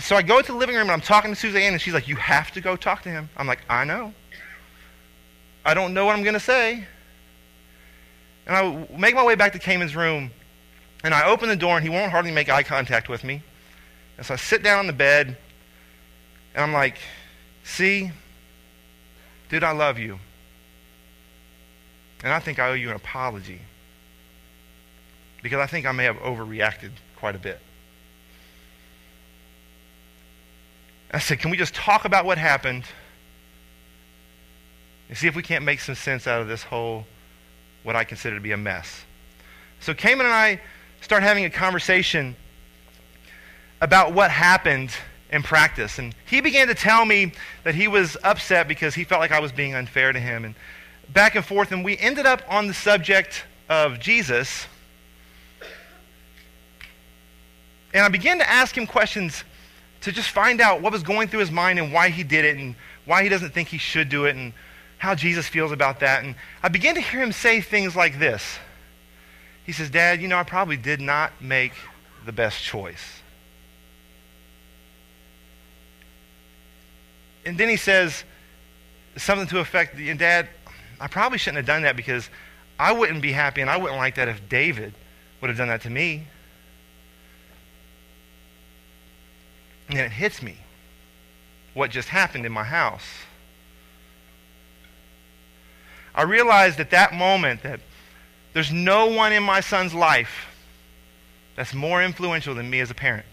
so 0.00 0.16
I 0.16 0.22
go 0.22 0.40
to 0.40 0.52
the 0.52 0.58
living 0.58 0.76
room 0.76 0.82
and 0.82 0.92
I'm 0.92 1.00
talking 1.00 1.32
to 1.32 1.36
Suzanne, 1.36 1.72
and 1.72 1.80
she's 1.80 1.94
like, 1.94 2.08
You 2.08 2.16
have 2.16 2.50
to 2.52 2.60
go 2.60 2.76
talk 2.76 3.02
to 3.02 3.08
him. 3.08 3.28
I'm 3.36 3.46
like, 3.46 3.60
I 3.68 3.84
know. 3.84 4.12
I 5.64 5.74
don't 5.74 5.94
know 5.94 6.06
what 6.06 6.16
I'm 6.16 6.22
going 6.22 6.34
to 6.34 6.40
say. 6.40 6.84
And 8.46 8.56
I 8.56 8.96
make 8.96 9.14
my 9.14 9.24
way 9.24 9.34
back 9.34 9.52
to 9.54 9.58
Cayman's 9.58 9.96
room, 9.96 10.30
and 11.06 11.14
I 11.14 11.28
open 11.28 11.48
the 11.48 11.54
door, 11.54 11.76
and 11.76 11.84
he 11.84 11.88
won't 11.88 12.10
hardly 12.10 12.32
make 12.32 12.48
eye 12.48 12.64
contact 12.64 13.08
with 13.08 13.22
me. 13.22 13.40
And 14.16 14.26
so 14.26 14.34
I 14.34 14.36
sit 14.36 14.64
down 14.64 14.80
on 14.80 14.88
the 14.88 14.92
bed, 14.92 15.36
and 16.52 16.64
I'm 16.64 16.72
like, 16.72 16.98
See, 17.62 18.10
dude, 19.48 19.62
I 19.62 19.70
love 19.70 20.00
you. 20.00 20.18
And 22.24 22.32
I 22.32 22.40
think 22.40 22.58
I 22.58 22.70
owe 22.70 22.74
you 22.74 22.90
an 22.90 22.96
apology. 22.96 23.60
Because 25.44 25.60
I 25.60 25.66
think 25.66 25.86
I 25.86 25.92
may 25.92 26.04
have 26.04 26.16
overreacted 26.16 26.90
quite 27.14 27.36
a 27.36 27.38
bit. 27.38 27.60
I 31.12 31.20
said, 31.20 31.38
Can 31.38 31.52
we 31.52 31.56
just 31.56 31.74
talk 31.74 32.04
about 32.04 32.24
what 32.24 32.36
happened 32.36 32.82
and 35.08 35.16
see 35.16 35.28
if 35.28 35.36
we 35.36 35.42
can't 35.44 35.64
make 35.64 35.78
some 35.78 35.94
sense 35.94 36.26
out 36.26 36.40
of 36.40 36.48
this 36.48 36.64
whole, 36.64 37.06
what 37.84 37.94
I 37.94 38.02
consider 38.02 38.34
to 38.34 38.42
be 38.42 38.50
a 38.50 38.56
mess? 38.56 39.04
So 39.78 39.94
Cayman 39.94 40.26
and 40.26 40.34
I 40.34 40.60
start 41.00 41.22
having 41.22 41.44
a 41.44 41.50
conversation 41.50 42.36
about 43.80 44.12
what 44.12 44.30
happened 44.30 44.90
in 45.30 45.42
practice. 45.42 45.98
And 45.98 46.14
he 46.26 46.40
began 46.40 46.68
to 46.68 46.74
tell 46.74 47.04
me 47.04 47.32
that 47.64 47.74
he 47.74 47.88
was 47.88 48.16
upset 48.22 48.68
because 48.68 48.94
he 48.94 49.04
felt 49.04 49.20
like 49.20 49.32
I 49.32 49.40
was 49.40 49.52
being 49.52 49.74
unfair 49.74 50.12
to 50.12 50.20
him. 50.20 50.44
And 50.44 50.54
back 51.12 51.34
and 51.34 51.44
forth. 51.44 51.72
And 51.72 51.84
we 51.84 51.96
ended 51.98 52.26
up 52.26 52.42
on 52.48 52.66
the 52.66 52.74
subject 52.74 53.44
of 53.68 54.00
Jesus. 54.00 54.66
And 57.92 58.04
I 58.04 58.08
began 58.08 58.38
to 58.38 58.48
ask 58.48 58.76
him 58.76 58.86
questions 58.86 59.44
to 60.02 60.12
just 60.12 60.30
find 60.30 60.60
out 60.60 60.82
what 60.82 60.92
was 60.92 61.02
going 61.02 61.28
through 61.28 61.40
his 61.40 61.50
mind 61.50 61.78
and 61.78 61.92
why 61.92 62.10
he 62.10 62.22
did 62.22 62.44
it 62.44 62.56
and 62.58 62.74
why 63.04 63.22
he 63.22 63.28
doesn't 63.28 63.52
think 63.52 63.68
he 63.68 63.78
should 63.78 64.08
do 64.08 64.26
it 64.26 64.36
and 64.36 64.52
how 64.98 65.14
Jesus 65.14 65.46
feels 65.46 65.72
about 65.72 66.00
that. 66.00 66.24
And 66.24 66.34
I 66.62 66.68
began 66.68 66.94
to 66.94 67.00
hear 67.00 67.22
him 67.22 67.32
say 67.32 67.60
things 67.60 67.96
like 67.96 68.18
this. 68.18 68.58
He 69.66 69.72
says, 69.72 69.90
Dad, 69.90 70.22
you 70.22 70.28
know, 70.28 70.38
I 70.38 70.44
probably 70.44 70.76
did 70.76 71.00
not 71.00 71.32
make 71.42 71.72
the 72.24 72.30
best 72.30 72.62
choice. 72.62 73.20
And 77.44 77.58
then 77.58 77.68
he 77.68 77.76
says 77.76 78.24
something 79.16 79.48
to 79.48 79.58
effect, 79.58 79.98
and 79.98 80.18
Dad, 80.18 80.48
I 81.00 81.08
probably 81.08 81.38
shouldn't 81.38 81.56
have 81.58 81.66
done 81.66 81.82
that 81.82 81.96
because 81.96 82.30
I 82.78 82.92
wouldn't 82.92 83.22
be 83.22 83.32
happy 83.32 83.60
and 83.60 83.68
I 83.68 83.76
wouldn't 83.76 83.98
like 83.98 84.14
that 84.14 84.28
if 84.28 84.48
David 84.48 84.94
would 85.40 85.48
have 85.48 85.58
done 85.58 85.68
that 85.68 85.82
to 85.82 85.90
me. 85.90 86.26
And 89.88 89.98
it 89.98 90.12
hits 90.12 90.42
me 90.42 90.58
what 91.74 91.90
just 91.90 92.08
happened 92.08 92.46
in 92.46 92.52
my 92.52 92.64
house. 92.64 93.06
I 96.14 96.22
realized 96.22 96.80
at 96.80 96.90
that 96.90 97.12
moment 97.12 97.62
that 97.62 97.80
there's 98.56 98.72
no 98.72 99.08
one 99.08 99.34
in 99.34 99.42
my 99.42 99.60
son's 99.60 99.92
life 99.92 100.46
that's 101.56 101.74
more 101.74 102.02
influential 102.02 102.54
than 102.54 102.70
me 102.70 102.80
as 102.80 102.90
a 102.90 102.94
parent. 102.94 103.26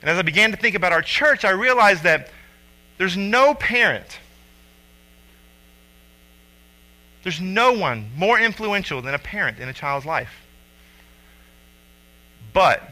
And 0.00 0.10
as 0.10 0.18
I 0.18 0.22
began 0.22 0.50
to 0.50 0.56
think 0.56 0.74
about 0.74 0.92
our 0.92 1.00
church, 1.00 1.44
I 1.44 1.50
realized 1.50 2.02
that 2.02 2.28
there's 2.98 3.16
no 3.16 3.54
parent, 3.54 4.18
there's 7.22 7.40
no 7.40 7.74
one 7.74 8.10
more 8.16 8.36
influential 8.36 9.00
than 9.00 9.14
a 9.14 9.18
parent 9.20 9.60
in 9.60 9.68
a 9.68 9.72
child's 9.72 10.04
life. 10.04 10.44
But 12.52 12.82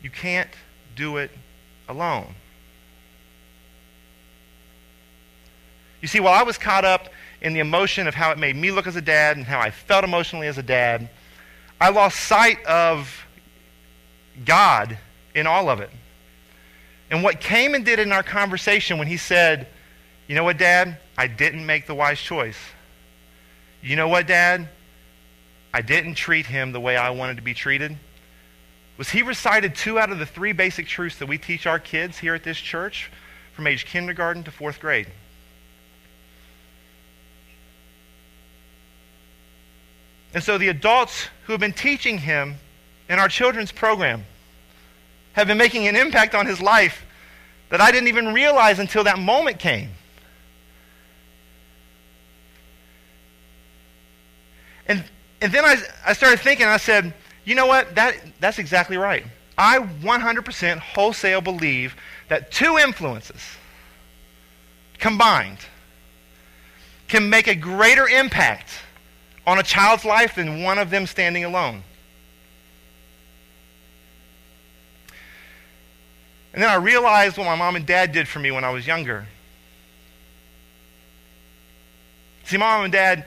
you 0.00 0.10
can't 0.10 0.50
do 0.94 1.16
it 1.16 1.32
alone. 1.88 2.36
You 6.00 6.08
see, 6.08 6.20
while 6.20 6.34
I 6.34 6.42
was 6.42 6.58
caught 6.58 6.84
up 6.84 7.08
in 7.40 7.52
the 7.52 7.60
emotion 7.60 8.06
of 8.06 8.14
how 8.14 8.30
it 8.30 8.38
made 8.38 8.56
me 8.56 8.70
look 8.70 8.86
as 8.86 8.96
a 8.96 9.00
dad 9.00 9.36
and 9.36 9.46
how 9.46 9.60
I 9.60 9.70
felt 9.70 10.04
emotionally 10.04 10.46
as 10.46 10.58
a 10.58 10.62
dad, 10.62 11.08
I 11.80 11.90
lost 11.90 12.20
sight 12.20 12.64
of 12.64 13.26
God 14.44 14.98
in 15.34 15.46
all 15.46 15.68
of 15.68 15.80
it. 15.80 15.90
And 17.10 17.22
what 17.22 17.40
Cayman 17.40 17.84
did 17.84 17.98
in 17.98 18.12
our 18.12 18.22
conversation 18.22 18.98
when 18.98 19.06
he 19.06 19.16
said, 19.16 19.68
You 20.26 20.34
know 20.34 20.44
what, 20.44 20.58
Dad? 20.58 20.98
I 21.16 21.28
didn't 21.28 21.64
make 21.64 21.86
the 21.86 21.94
wise 21.94 22.20
choice. 22.20 22.58
You 23.82 23.96
know 23.96 24.08
what, 24.08 24.26
Dad? 24.26 24.68
I 25.72 25.82
didn't 25.82 26.14
treat 26.14 26.46
him 26.46 26.72
the 26.72 26.80
way 26.80 26.96
I 26.96 27.10
wanted 27.10 27.36
to 27.36 27.42
be 27.42 27.54
treated. 27.54 27.96
Was 28.96 29.10
he 29.10 29.22
recited 29.22 29.74
two 29.74 29.98
out 29.98 30.10
of 30.10 30.18
the 30.18 30.26
three 30.26 30.52
basic 30.52 30.86
truths 30.86 31.18
that 31.18 31.26
we 31.26 31.38
teach 31.38 31.66
our 31.66 31.78
kids 31.78 32.18
here 32.18 32.34
at 32.34 32.42
this 32.42 32.58
church 32.58 33.10
from 33.52 33.66
age 33.66 33.84
kindergarten 33.84 34.42
to 34.44 34.50
fourth 34.50 34.80
grade. 34.80 35.06
And 40.34 40.42
so 40.42 40.58
the 40.58 40.68
adults 40.68 41.28
who 41.44 41.52
have 41.52 41.60
been 41.60 41.72
teaching 41.72 42.18
him 42.18 42.56
in 43.08 43.18
our 43.18 43.28
children's 43.28 43.72
program 43.72 44.24
have 45.32 45.46
been 45.46 45.58
making 45.58 45.86
an 45.86 45.96
impact 45.96 46.34
on 46.34 46.46
his 46.46 46.60
life 46.60 47.04
that 47.68 47.80
I 47.80 47.90
didn't 47.90 48.08
even 48.08 48.32
realize 48.32 48.78
until 48.78 49.04
that 49.04 49.18
moment 49.18 49.58
came. 49.58 49.90
And, 54.86 55.04
and 55.40 55.52
then 55.52 55.64
I, 55.64 55.76
I 56.06 56.12
started 56.12 56.40
thinking, 56.40 56.66
I 56.66 56.76
said, 56.76 57.12
you 57.44 57.54
know 57.54 57.66
what? 57.66 57.94
That, 57.94 58.16
that's 58.40 58.58
exactly 58.58 58.96
right. 58.96 59.24
I 59.58 59.78
100% 59.78 60.78
wholesale 60.78 61.40
believe 61.40 61.96
that 62.28 62.50
two 62.50 62.78
influences 62.78 63.42
combined 64.98 65.58
can 67.08 67.30
make 67.30 67.46
a 67.46 67.54
greater 67.54 68.08
impact 68.08 68.70
on 69.46 69.58
a 69.58 69.62
child's 69.62 70.04
life 70.04 70.34
than 70.34 70.62
one 70.62 70.78
of 70.78 70.90
them 70.90 71.06
standing 71.06 71.44
alone. 71.44 71.82
And 76.52 76.62
then 76.62 76.70
I 76.70 76.76
realized 76.76 77.36
what 77.36 77.44
my 77.44 77.54
mom 77.54 77.76
and 77.76 77.86
dad 77.86 78.12
did 78.12 78.26
for 78.26 78.38
me 78.38 78.50
when 78.50 78.64
I 78.64 78.70
was 78.70 78.86
younger. 78.86 79.26
See, 82.44 82.56
mom 82.56 82.84
and 82.84 82.92
dad, 82.92 83.26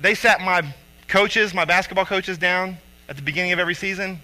they 0.00 0.14
sat 0.14 0.40
my 0.40 0.74
coaches, 1.06 1.54
my 1.54 1.64
basketball 1.64 2.04
coaches 2.04 2.36
down 2.36 2.78
at 3.08 3.16
the 3.16 3.22
beginning 3.22 3.52
of 3.52 3.58
every 3.58 3.74
season, 3.74 4.20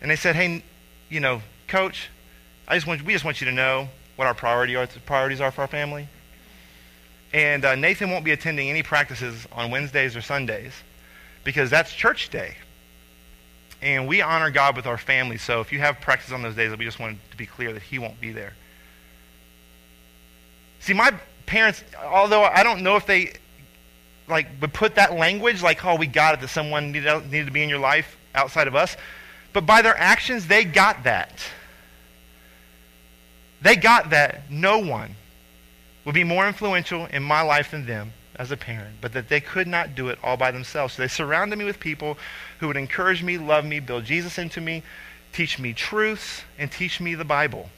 and 0.00 0.10
they 0.10 0.16
said, 0.16 0.36
hey, 0.36 0.62
you 1.08 1.20
know, 1.20 1.42
coach, 1.66 2.08
I 2.68 2.76
just 2.76 2.86
want, 2.86 3.02
we 3.02 3.12
just 3.12 3.24
want 3.24 3.40
you 3.40 3.46
to 3.46 3.52
know 3.52 3.88
what 4.16 4.26
our 4.26 4.34
priority 4.34 4.76
are, 4.76 4.86
priorities 5.06 5.40
are 5.40 5.50
for 5.50 5.62
our 5.62 5.66
family. 5.66 6.08
And 7.32 7.64
uh, 7.64 7.74
Nathan 7.74 8.10
won't 8.10 8.24
be 8.24 8.32
attending 8.32 8.70
any 8.70 8.82
practices 8.82 9.46
on 9.52 9.70
Wednesdays 9.70 10.16
or 10.16 10.20
Sundays 10.22 10.72
because 11.44 11.70
that's 11.70 11.92
church 11.92 12.30
day. 12.30 12.56
And 13.82 14.08
we 14.08 14.22
honor 14.22 14.50
God 14.50 14.76
with 14.76 14.86
our 14.86 14.98
family. 14.98 15.36
So 15.38 15.60
if 15.60 15.72
you 15.72 15.78
have 15.80 16.00
practice 16.00 16.32
on 16.32 16.42
those 16.42 16.54
days, 16.54 16.76
we 16.76 16.84
just 16.84 16.98
wanted 16.98 17.18
to 17.30 17.36
be 17.36 17.46
clear 17.46 17.72
that 17.72 17.82
he 17.82 17.98
won't 17.98 18.20
be 18.20 18.32
there. 18.32 18.54
See, 20.80 20.94
my 20.94 21.12
parents, 21.46 21.84
although 22.04 22.44
I 22.44 22.62
don't 22.62 22.82
know 22.82 22.96
if 22.96 23.06
they 23.06 23.34
like 24.28 24.48
would 24.60 24.72
put 24.72 24.94
that 24.96 25.12
language 25.14 25.62
like, 25.62 25.84
oh, 25.84 25.96
we 25.96 26.06
got 26.06 26.34
it 26.34 26.40
that 26.40 26.48
someone 26.48 26.92
needed, 26.92 27.30
needed 27.30 27.46
to 27.46 27.52
be 27.52 27.62
in 27.62 27.68
your 27.68 27.78
life 27.78 28.16
outside 28.34 28.66
of 28.66 28.74
us, 28.74 28.96
but 29.52 29.66
by 29.66 29.82
their 29.82 29.96
actions, 29.96 30.46
they 30.46 30.64
got 30.64 31.04
that. 31.04 31.40
They 33.62 33.76
got 33.76 34.10
that 34.10 34.50
no 34.50 34.78
one 34.78 35.14
would 36.06 36.14
be 36.14 36.24
more 36.24 36.46
influential 36.46 37.06
in 37.06 37.22
my 37.22 37.42
life 37.42 37.72
than 37.72 37.84
them 37.84 38.12
as 38.36 38.52
a 38.52 38.56
parent, 38.56 38.96
but 39.00 39.12
that 39.12 39.28
they 39.28 39.40
could 39.40 39.66
not 39.66 39.94
do 39.96 40.08
it 40.08 40.18
all 40.22 40.36
by 40.36 40.52
themselves. 40.52 40.94
So 40.94 41.02
they 41.02 41.08
surrounded 41.08 41.58
me 41.58 41.64
with 41.64 41.80
people 41.80 42.16
who 42.60 42.68
would 42.68 42.76
encourage 42.76 43.22
me, 43.22 43.36
love 43.36 43.64
me, 43.64 43.80
build 43.80 44.04
Jesus 44.04 44.38
into 44.38 44.60
me, 44.60 44.84
teach 45.32 45.58
me 45.58 45.72
truths, 45.72 46.42
and 46.58 46.70
teach 46.70 47.00
me 47.00 47.16
the 47.16 47.24
Bible. 47.24 47.68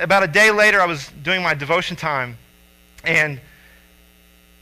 About 0.00 0.24
a 0.24 0.26
day 0.26 0.50
later, 0.50 0.80
I 0.80 0.86
was 0.86 1.08
doing 1.22 1.40
my 1.40 1.54
devotion 1.54 1.96
time, 1.96 2.36
and 3.04 3.40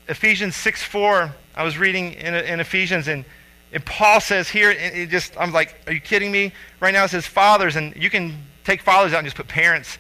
Ephesians 0.07 0.55
6 0.57 0.83
4, 0.83 1.35
I 1.57 1.65
was 1.65 1.79
reading 1.79 2.13
in, 2.13 2.35
in 2.35 2.61
Ephesians, 2.61 3.09
and, 3.09 3.25
and 3.73 3.83
Paul 3.87 4.21
says 4.21 4.51
here, 4.51 4.71
it 4.71 5.09
just, 5.09 5.35
I'm 5.41 5.53
like, 5.53 5.75
are 5.87 5.95
you 5.95 6.01
kidding 6.01 6.31
me? 6.31 6.53
Right 6.81 6.93
now 6.93 7.05
it 7.05 7.09
says 7.09 7.27
fathers, 7.27 7.77
and 7.77 7.97
you 7.97 8.11
can 8.11 8.37
take 8.65 8.83
fathers 8.83 9.13
out 9.13 9.19
and 9.19 9.27
just 9.27 9.37
put 9.37 9.49
parents. 9.49 9.99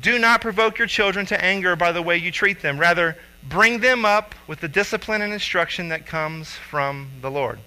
Do 0.00 0.18
not 0.18 0.40
provoke 0.40 0.78
your 0.78 0.86
children 0.86 1.26
to 1.26 1.44
anger 1.44 1.74
by 1.76 1.92
the 1.92 2.02
way 2.02 2.16
you 2.16 2.30
treat 2.30 2.62
them. 2.62 2.78
Rather, 2.78 3.16
bring 3.42 3.80
them 3.80 4.04
up 4.04 4.34
with 4.46 4.60
the 4.60 4.68
discipline 4.68 5.22
and 5.22 5.32
instruction 5.32 5.88
that 5.88 6.06
comes 6.06 6.50
from 6.50 7.10
the 7.20 7.30
Lord. 7.30 7.58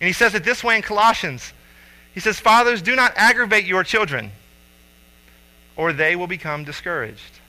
And 0.00 0.06
he 0.06 0.12
says 0.12 0.34
it 0.34 0.44
this 0.44 0.62
way 0.62 0.76
in 0.76 0.82
Colossians. 0.82 1.52
He 2.12 2.20
says, 2.20 2.38
Fathers, 2.38 2.82
do 2.82 2.94
not 2.94 3.12
aggravate 3.16 3.64
your 3.64 3.84
children, 3.84 4.30
or 5.76 5.92
they 5.92 6.16
will 6.16 6.26
become 6.26 6.64
discouraged. 6.64 7.40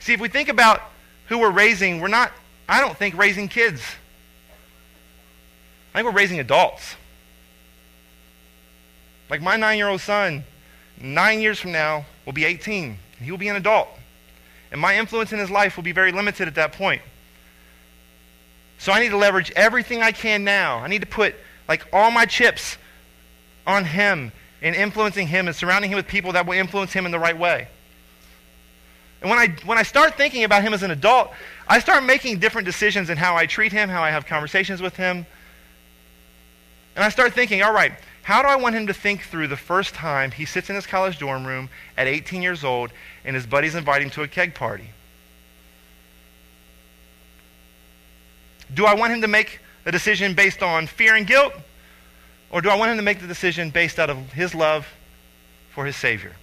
See, 0.00 0.12
if 0.12 0.20
we 0.20 0.28
think 0.28 0.48
about 0.48 0.82
who 1.28 1.38
we're 1.38 1.50
raising, 1.50 2.00
we're 2.00 2.08
not, 2.08 2.30
I 2.68 2.80
don't 2.80 2.96
think, 2.96 3.16
raising 3.16 3.48
kids. 3.48 3.82
I 5.94 5.98
think 5.98 6.06
we're 6.06 6.18
raising 6.18 6.40
adults. 6.40 6.96
Like 9.30 9.40
my 9.40 9.56
nine 9.56 9.78
year 9.78 9.88
old 9.88 10.00
son, 10.00 10.44
nine 11.00 11.40
years 11.40 11.60
from 11.60 11.72
now, 11.72 12.04
will 12.26 12.32
be 12.32 12.44
18, 12.44 12.84
and 12.84 12.98
he 13.24 13.30
will 13.30 13.38
be 13.38 13.48
an 13.48 13.56
adult. 13.56 13.88
And 14.72 14.80
my 14.80 14.96
influence 14.96 15.32
in 15.32 15.38
his 15.38 15.50
life 15.50 15.76
will 15.76 15.84
be 15.84 15.92
very 15.92 16.10
limited 16.10 16.48
at 16.48 16.56
that 16.56 16.72
point. 16.72 17.00
So 18.78 18.92
I 18.92 19.00
need 19.00 19.10
to 19.10 19.16
leverage 19.16 19.52
everything 19.54 20.02
I 20.02 20.10
can 20.10 20.42
now. 20.42 20.78
I 20.78 20.88
need 20.88 21.00
to 21.02 21.06
put 21.06 21.36
like 21.68 21.86
all 21.92 22.10
my 22.10 22.26
chips 22.26 22.76
on 23.66 23.84
him 23.84 24.32
and 24.62 24.74
influencing 24.74 25.28
him 25.28 25.46
and 25.46 25.54
surrounding 25.54 25.90
him 25.90 25.96
with 25.96 26.08
people 26.08 26.32
that 26.32 26.44
will 26.44 26.54
influence 26.54 26.92
him 26.92 27.06
in 27.06 27.12
the 27.12 27.18
right 27.18 27.38
way. 27.38 27.68
And 29.20 29.30
when 29.30 29.38
I, 29.38 29.54
when 29.64 29.78
I 29.78 29.84
start 29.84 30.16
thinking 30.16 30.44
about 30.44 30.62
him 30.62 30.74
as 30.74 30.82
an 30.82 30.90
adult, 30.90 31.30
I 31.68 31.78
start 31.78 32.04
making 32.04 32.40
different 32.40 32.66
decisions 32.66 33.08
in 33.08 33.16
how 33.16 33.36
I 33.36 33.46
treat 33.46 33.72
him, 33.72 33.88
how 33.88 34.02
I 34.02 34.10
have 34.10 34.26
conversations 34.26 34.82
with 34.82 34.96
him, 34.96 35.24
and 36.94 37.04
I 37.04 37.08
start 37.08 37.32
thinking, 37.32 37.62
all 37.62 37.72
right, 37.72 37.92
how 38.22 38.40
do 38.40 38.48
I 38.48 38.56
want 38.56 38.74
him 38.74 38.86
to 38.86 38.94
think 38.94 39.22
through 39.22 39.48
the 39.48 39.56
first 39.56 39.94
time 39.94 40.30
he 40.30 40.44
sits 40.44 40.70
in 40.70 40.76
his 40.76 40.86
college 40.86 41.18
dorm 41.18 41.46
room 41.46 41.68
at 41.96 42.06
18 42.06 42.40
years 42.40 42.64
old 42.64 42.90
and 43.24 43.36
his 43.36 43.46
buddies 43.46 43.74
invite 43.74 44.02
him 44.02 44.10
to 44.10 44.22
a 44.22 44.28
keg 44.28 44.54
party? 44.54 44.90
Do 48.72 48.86
I 48.86 48.94
want 48.94 49.12
him 49.12 49.20
to 49.20 49.28
make 49.28 49.60
a 49.84 49.92
decision 49.92 50.34
based 50.34 50.62
on 50.62 50.86
fear 50.86 51.16
and 51.16 51.26
guilt? 51.26 51.52
Or 52.50 52.60
do 52.60 52.70
I 52.70 52.76
want 52.76 52.92
him 52.92 52.96
to 52.96 53.02
make 53.02 53.20
the 53.20 53.26
decision 53.26 53.70
based 53.70 53.98
out 53.98 54.10
of 54.10 54.32
his 54.32 54.54
love 54.54 54.86
for 55.70 55.84
his 55.84 55.96
Savior? 55.96 56.34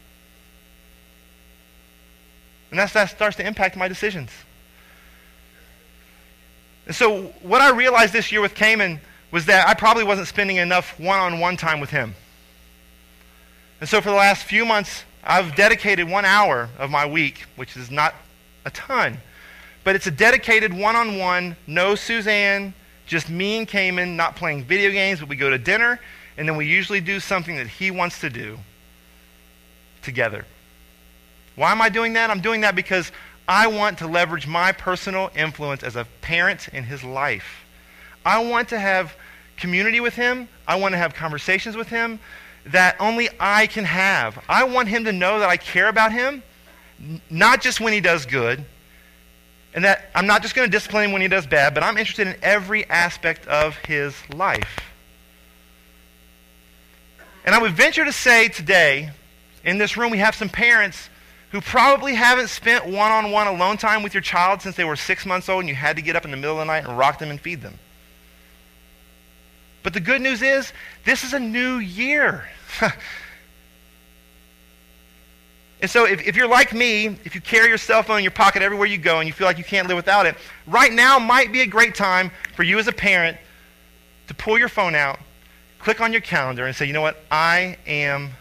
And 2.70 2.80
that 2.80 2.88
starts 3.10 3.38
to 3.38 3.46
impact 3.46 3.76
my 3.76 3.88
decisions. 3.88 4.30
And 6.86 6.96
so, 6.96 7.24
what 7.42 7.62
I 7.62 7.72
realized 7.72 8.14
this 8.14 8.32
year 8.32 8.42
with 8.42 8.56
Cayman 8.56 9.00
was 9.32 9.46
that 9.46 9.68
I 9.68 9.74
probably 9.74 10.04
wasn't 10.04 10.28
spending 10.28 10.58
enough 10.58 11.00
one 11.00 11.20
on 11.20 11.40
one 11.40 11.58
time 11.58 11.80
with 11.80 11.90
him. 11.90 12.16
And 13.80 13.90
so 13.90 14.02
for 14.02 14.10
the 14.10 14.16
last 14.16 14.44
few 14.44 14.66
months, 14.66 15.06
I've 15.24 15.56
dedicated 15.56 16.10
one 16.10 16.26
hour 16.26 16.70
of 16.78 16.90
my 16.90 17.06
week, 17.06 17.46
which 17.56 17.78
is 17.78 17.90
not 17.90 18.14
a 18.66 18.72
ton, 18.72 19.18
but 19.84 19.96
it's 19.96 20.08
a 20.08 20.12
dedicated 20.12 20.74
one 20.74 20.96
on 20.96 21.18
one, 21.18 21.56
no 21.66 21.96
Suzanne, 21.96 22.74
just 23.08 23.30
me 23.30 23.58
and 23.58 23.68
Cayman, 23.68 24.16
not 24.16 24.36
playing 24.36 24.64
video 24.64 24.92
games, 24.92 25.20
but 25.20 25.30
we 25.30 25.36
go 25.36 25.50
to 25.50 25.58
dinner, 25.58 26.00
and 26.38 26.48
then 26.48 26.56
we 26.56 26.66
usually 26.66 27.02
do 27.02 27.20
something 27.20 27.56
that 27.56 27.68
he 27.68 27.92
wants 27.92 28.20
to 28.22 28.30
do 28.30 28.60
together. 30.02 30.46
Why 31.56 31.72
am 31.72 31.82
I 31.82 31.90
doing 31.90 32.14
that? 32.14 32.30
I'm 32.30 32.42
doing 32.42 32.62
that 32.62 32.76
because 32.76 33.12
I 33.48 33.68
want 33.68 33.98
to 34.00 34.08
leverage 34.08 34.48
my 34.48 34.72
personal 34.72 35.30
influence 35.36 35.84
as 35.84 35.96
a 35.96 36.06
parent 36.22 36.70
in 36.70 36.84
his 36.86 37.04
life. 37.04 37.61
I 38.26 38.44
want 38.44 38.70
to 38.70 38.80
have 38.80 39.16
community 39.58 40.00
with 40.00 40.16
him. 40.16 40.48
I 40.68 40.76
want 40.76 40.94
to 40.94 40.98
have 40.98 41.14
conversations 41.14 41.76
with 41.76 41.88
him 41.88 42.20
that 42.66 42.96
only 43.00 43.30
I 43.40 43.68
can 43.68 43.86
have. 43.86 44.44
I 44.48 44.64
want 44.66 44.88
him 44.88 45.06
to 45.06 45.12
know 45.12 45.40
that 45.40 45.50
I 45.50 45.58
care 45.58 45.88
about 45.88 46.12
him, 46.12 46.44
not 47.30 47.62
just 47.62 47.80
when 47.80 47.94
he 47.94 48.02
does 48.02 48.26
good, 48.26 48.66
And 49.74 49.86
that 49.86 50.10
I'm 50.14 50.28
not 50.28 50.42
just 50.42 50.54
going 50.54 50.68
to 50.68 50.72
discipline 50.72 51.06
him 51.06 51.12
when 51.14 51.22
he 51.22 51.30
does 51.30 51.48
bad, 51.48 51.74
but 51.74 51.82
I'm 51.82 51.98
interested 51.98 52.28
in 52.28 52.36
every 52.44 52.88
aspect 52.90 53.48
of 53.48 53.78
his 53.78 54.16
life. 54.34 54.80
And 57.46 57.56
I 57.56 57.62
would 57.62 57.72
venture 57.72 58.04
to 58.04 58.12
say 58.12 58.50
today, 58.50 59.12
in 59.64 59.78
this 59.78 59.96
room, 59.96 60.12
we 60.12 60.18
have 60.18 60.36
some 60.36 60.50
parents 60.50 61.10
who 61.52 61.62
probably 61.62 62.16
haven't 62.16 62.50
spent 62.50 62.86
one 62.86 63.12
on 63.12 63.32
one 63.32 63.48
alone 63.48 63.78
time 63.78 64.04
with 64.04 64.14
your 64.14 64.22
child 64.22 64.62
since 64.62 64.76
they 64.76 64.84
were 64.84 64.96
six 64.96 65.26
months 65.26 65.50
old 65.50 65.62
and 65.62 65.70
you 65.70 65.76
had 65.76 65.96
to 65.96 66.02
get 66.02 66.16
up 66.16 66.26
in 66.26 66.32
the 66.32 66.38
middle 66.38 66.56
of 66.56 66.60
the 66.60 66.66
night 66.66 66.86
and 66.86 66.98
rock 66.98 67.20
them 67.20 67.30
and 67.30 67.40
feed 67.40 67.62
them. 67.62 67.78
But 69.84 69.94
the 69.94 70.00
good 70.00 70.22
news 70.22 70.42
is, 70.42 70.74
this 71.06 71.24
is 71.24 71.34
a 71.34 71.40
new 71.40 71.78
year. 71.78 72.48
and 75.82 75.90
so, 75.90 76.06
if, 76.06 76.26
if 76.26 76.36
you're 76.36 76.48
like 76.48 76.74
me, 76.74 77.08
if 77.26 77.34
you 77.34 77.42
carry 77.42 77.70
your 77.70 77.78
cell 77.78 78.04
phone 78.04 78.20
in 78.20 78.24
your 78.24 78.32
pocket 78.32 78.62
everywhere 78.62 78.88
you 78.88 78.98
go 78.98 79.20
and 79.20 79.28
you 79.28 79.34
feel 79.34 79.48
like 79.48 79.58
you 79.58 79.64
can't 79.64 79.88
live 79.88 79.98
without 79.98 80.26
it, 80.26 80.36
right 80.68 80.94
now 80.94 81.18
might 81.18 81.52
be 81.52 81.62
a 81.62 81.68
great 81.68 81.96
time 81.96 82.32
for 82.56 82.64
you 82.64 82.78
as 82.78 82.88
a 82.88 82.94
parent 82.94 83.38
to 84.28 84.34
pull 84.34 84.58
your 84.58 84.70
phone 84.70 84.96
out, 84.96 85.20
click 85.80 86.00
on 86.00 86.12
your 86.12 86.22
calendar, 86.22 86.66
and 86.66 86.76
say, 86.76 86.86
you 86.86 86.94
know 86.94 87.02
what? 87.02 87.18
I 87.32 87.78
am 87.88 88.32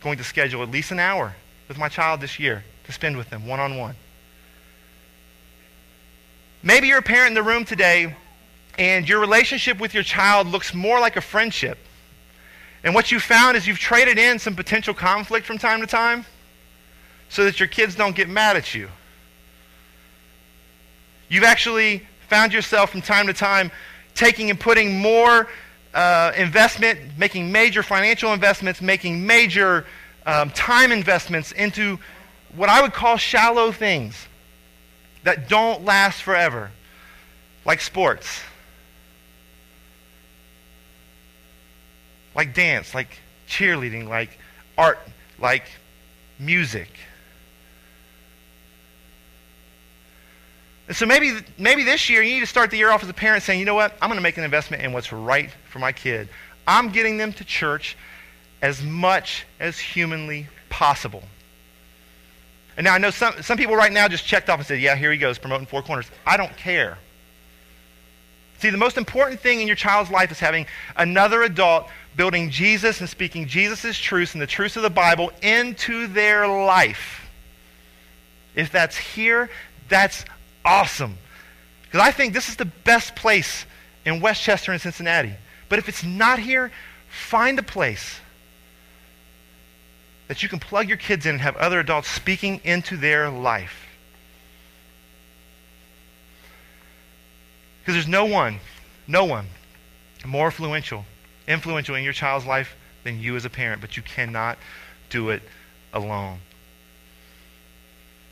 going 0.00 0.16
to 0.18 0.24
schedule 0.24 0.62
at 0.62 0.70
least 0.70 0.92
an 0.92 0.98
hour 0.98 1.34
with 1.68 1.76
my 1.76 1.88
child 1.88 2.20
this 2.20 2.38
year 2.38 2.64
to 2.84 2.92
spend 2.92 3.16
with 3.16 3.28
them 3.28 3.46
one 3.46 3.60
on 3.60 3.76
one. 3.76 3.94
Maybe 6.62 6.88
you're 6.88 6.98
a 6.98 7.02
parent 7.02 7.28
in 7.28 7.34
the 7.34 7.42
room 7.42 7.64
today 7.64 8.16
and 8.78 9.08
your 9.08 9.20
relationship 9.20 9.78
with 9.78 9.94
your 9.94 10.02
child 10.02 10.46
looks 10.46 10.74
more 10.74 11.00
like 11.00 11.16
a 11.16 11.20
friendship. 11.20 11.78
And 12.82 12.94
what 12.94 13.12
you 13.12 13.20
found 13.20 13.56
is 13.56 13.66
you've 13.66 13.78
traded 13.78 14.18
in 14.18 14.38
some 14.38 14.56
potential 14.56 14.94
conflict 14.94 15.46
from 15.46 15.58
time 15.58 15.80
to 15.80 15.86
time 15.86 16.24
so 17.28 17.44
that 17.44 17.60
your 17.60 17.68
kids 17.68 17.94
don't 17.94 18.16
get 18.16 18.28
mad 18.28 18.56
at 18.56 18.74
you. 18.74 18.88
You've 21.28 21.44
actually 21.44 22.06
found 22.28 22.52
yourself 22.52 22.90
from 22.90 23.02
time 23.02 23.26
to 23.26 23.32
time 23.32 23.70
taking 24.14 24.50
and 24.50 24.58
putting 24.58 24.98
more 24.98 25.48
uh, 25.94 26.32
investment, 26.36 27.00
making 27.18 27.50
major 27.52 27.82
financial 27.82 28.32
investments, 28.32 28.80
making 28.80 29.24
major 29.26 29.86
um, 30.26 30.50
time 30.50 30.92
investments 30.92 31.52
into 31.52 31.98
what 32.54 32.68
I 32.68 32.82
would 32.82 32.92
call 32.92 33.16
shallow 33.16 33.72
things 33.72 34.26
that 35.22 35.48
don't 35.48 35.84
last 35.84 36.22
forever, 36.22 36.70
like 37.64 37.80
sports. 37.80 38.42
Like 42.40 42.54
dance, 42.54 42.94
like 42.94 43.18
cheerleading, 43.46 44.08
like 44.08 44.38
art, 44.78 44.98
like 45.38 45.64
music. 46.38 46.88
And 50.88 50.96
so 50.96 51.04
maybe, 51.04 51.32
maybe 51.58 51.84
this 51.84 52.08
year 52.08 52.22
you 52.22 52.32
need 52.32 52.40
to 52.40 52.46
start 52.46 52.70
the 52.70 52.78
year 52.78 52.90
off 52.90 53.02
as 53.02 53.10
a 53.10 53.12
parent 53.12 53.42
saying, 53.42 53.60
you 53.60 53.66
know 53.66 53.74
what, 53.74 53.92
I'm 54.00 54.08
going 54.08 54.16
to 54.16 54.22
make 54.22 54.38
an 54.38 54.44
investment 54.44 54.82
in 54.82 54.94
what's 54.94 55.12
right 55.12 55.50
for 55.68 55.80
my 55.80 55.92
kid. 55.92 56.30
I'm 56.66 56.88
getting 56.88 57.18
them 57.18 57.34
to 57.34 57.44
church 57.44 57.94
as 58.62 58.82
much 58.82 59.44
as 59.60 59.78
humanly 59.78 60.48
possible. 60.70 61.22
And 62.78 62.86
now 62.86 62.94
I 62.94 62.98
know 62.98 63.10
some, 63.10 63.34
some 63.42 63.58
people 63.58 63.76
right 63.76 63.92
now 63.92 64.08
just 64.08 64.24
checked 64.24 64.48
off 64.48 64.60
and 64.60 64.66
said, 64.66 64.80
yeah, 64.80 64.96
here 64.96 65.12
he 65.12 65.18
goes, 65.18 65.36
promoting 65.38 65.66
Four 65.66 65.82
Corners. 65.82 66.10
I 66.26 66.38
don't 66.38 66.56
care. 66.56 66.96
See, 68.60 68.68
the 68.68 68.76
most 68.76 68.98
important 68.98 69.40
thing 69.40 69.62
in 69.62 69.66
your 69.66 69.76
child's 69.76 70.10
life 70.10 70.30
is 70.30 70.38
having 70.38 70.66
another 70.96 71.42
adult 71.44 71.88
building 72.16 72.50
Jesus 72.50 73.00
and 73.00 73.08
speaking 73.08 73.46
Jesus' 73.46 73.98
truths 73.98 74.34
and 74.34 74.42
the 74.42 74.46
truths 74.46 74.76
of 74.76 74.82
the 74.82 74.90
Bible 74.90 75.30
into 75.42 76.06
their 76.06 76.46
life. 76.46 77.28
If 78.54 78.72
that's 78.72 78.96
here, 78.96 79.50
that's 79.88 80.24
awesome. 80.64 81.16
Because 81.82 82.00
I 82.00 82.10
think 82.10 82.34
this 82.34 82.48
is 82.48 82.56
the 82.56 82.64
best 82.64 83.16
place 83.16 83.64
in 84.04 84.20
West 84.20 84.42
Chester 84.42 84.72
and 84.72 84.80
Cincinnati. 84.80 85.34
But 85.68 85.78
if 85.78 85.88
it's 85.88 86.04
not 86.04 86.38
here, 86.38 86.70
find 87.08 87.58
a 87.58 87.62
place 87.62 88.20
that 90.28 90.42
you 90.42 90.48
can 90.48 90.60
plug 90.60 90.88
your 90.88 90.96
kids 90.96 91.26
in 91.26 91.32
and 91.32 91.40
have 91.40 91.56
other 91.56 91.80
adults 91.80 92.08
speaking 92.08 92.60
into 92.64 92.96
their 92.96 93.28
life. 93.30 93.86
Because 97.80 97.94
there's 97.94 98.08
no 98.08 98.26
one, 98.26 98.60
no 99.08 99.24
one 99.24 99.46
more 100.24 100.46
influential, 100.46 101.04
influential 101.50 101.94
in 101.94 102.04
your 102.04 102.12
child's 102.12 102.46
life 102.46 102.76
than 103.04 103.20
you 103.20 103.36
as 103.36 103.44
a 103.44 103.50
parent, 103.50 103.80
but 103.80 103.96
you 103.96 104.02
cannot 104.02 104.58
do 105.08 105.30
it 105.30 105.42
alone. 105.92 106.38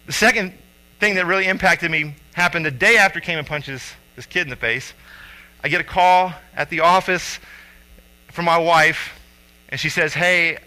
The 0.07 0.12
second 0.12 0.54
thing 1.00 1.14
that 1.16 1.26
really 1.26 1.46
impacted 1.46 1.90
me 1.90 2.14
happened 2.33 2.64
the 2.64 2.70
day 2.70 2.96
after 2.96 3.20
Cayman 3.20 3.44
punches 3.44 3.92
this 4.16 4.26
kid 4.26 4.42
in 4.42 4.48
the 4.48 4.57
face. 4.57 4.92
I 5.62 5.68
get 5.68 5.81
a 5.81 5.85
call 5.85 6.33
at 6.54 6.70
the 6.70 6.81
office 6.81 7.38
from 8.33 8.44
my 8.44 8.59
wife, 8.59 9.18
and 9.68 9.81
she 9.81 9.88
says, 9.88 10.14
Hey, 10.14 10.59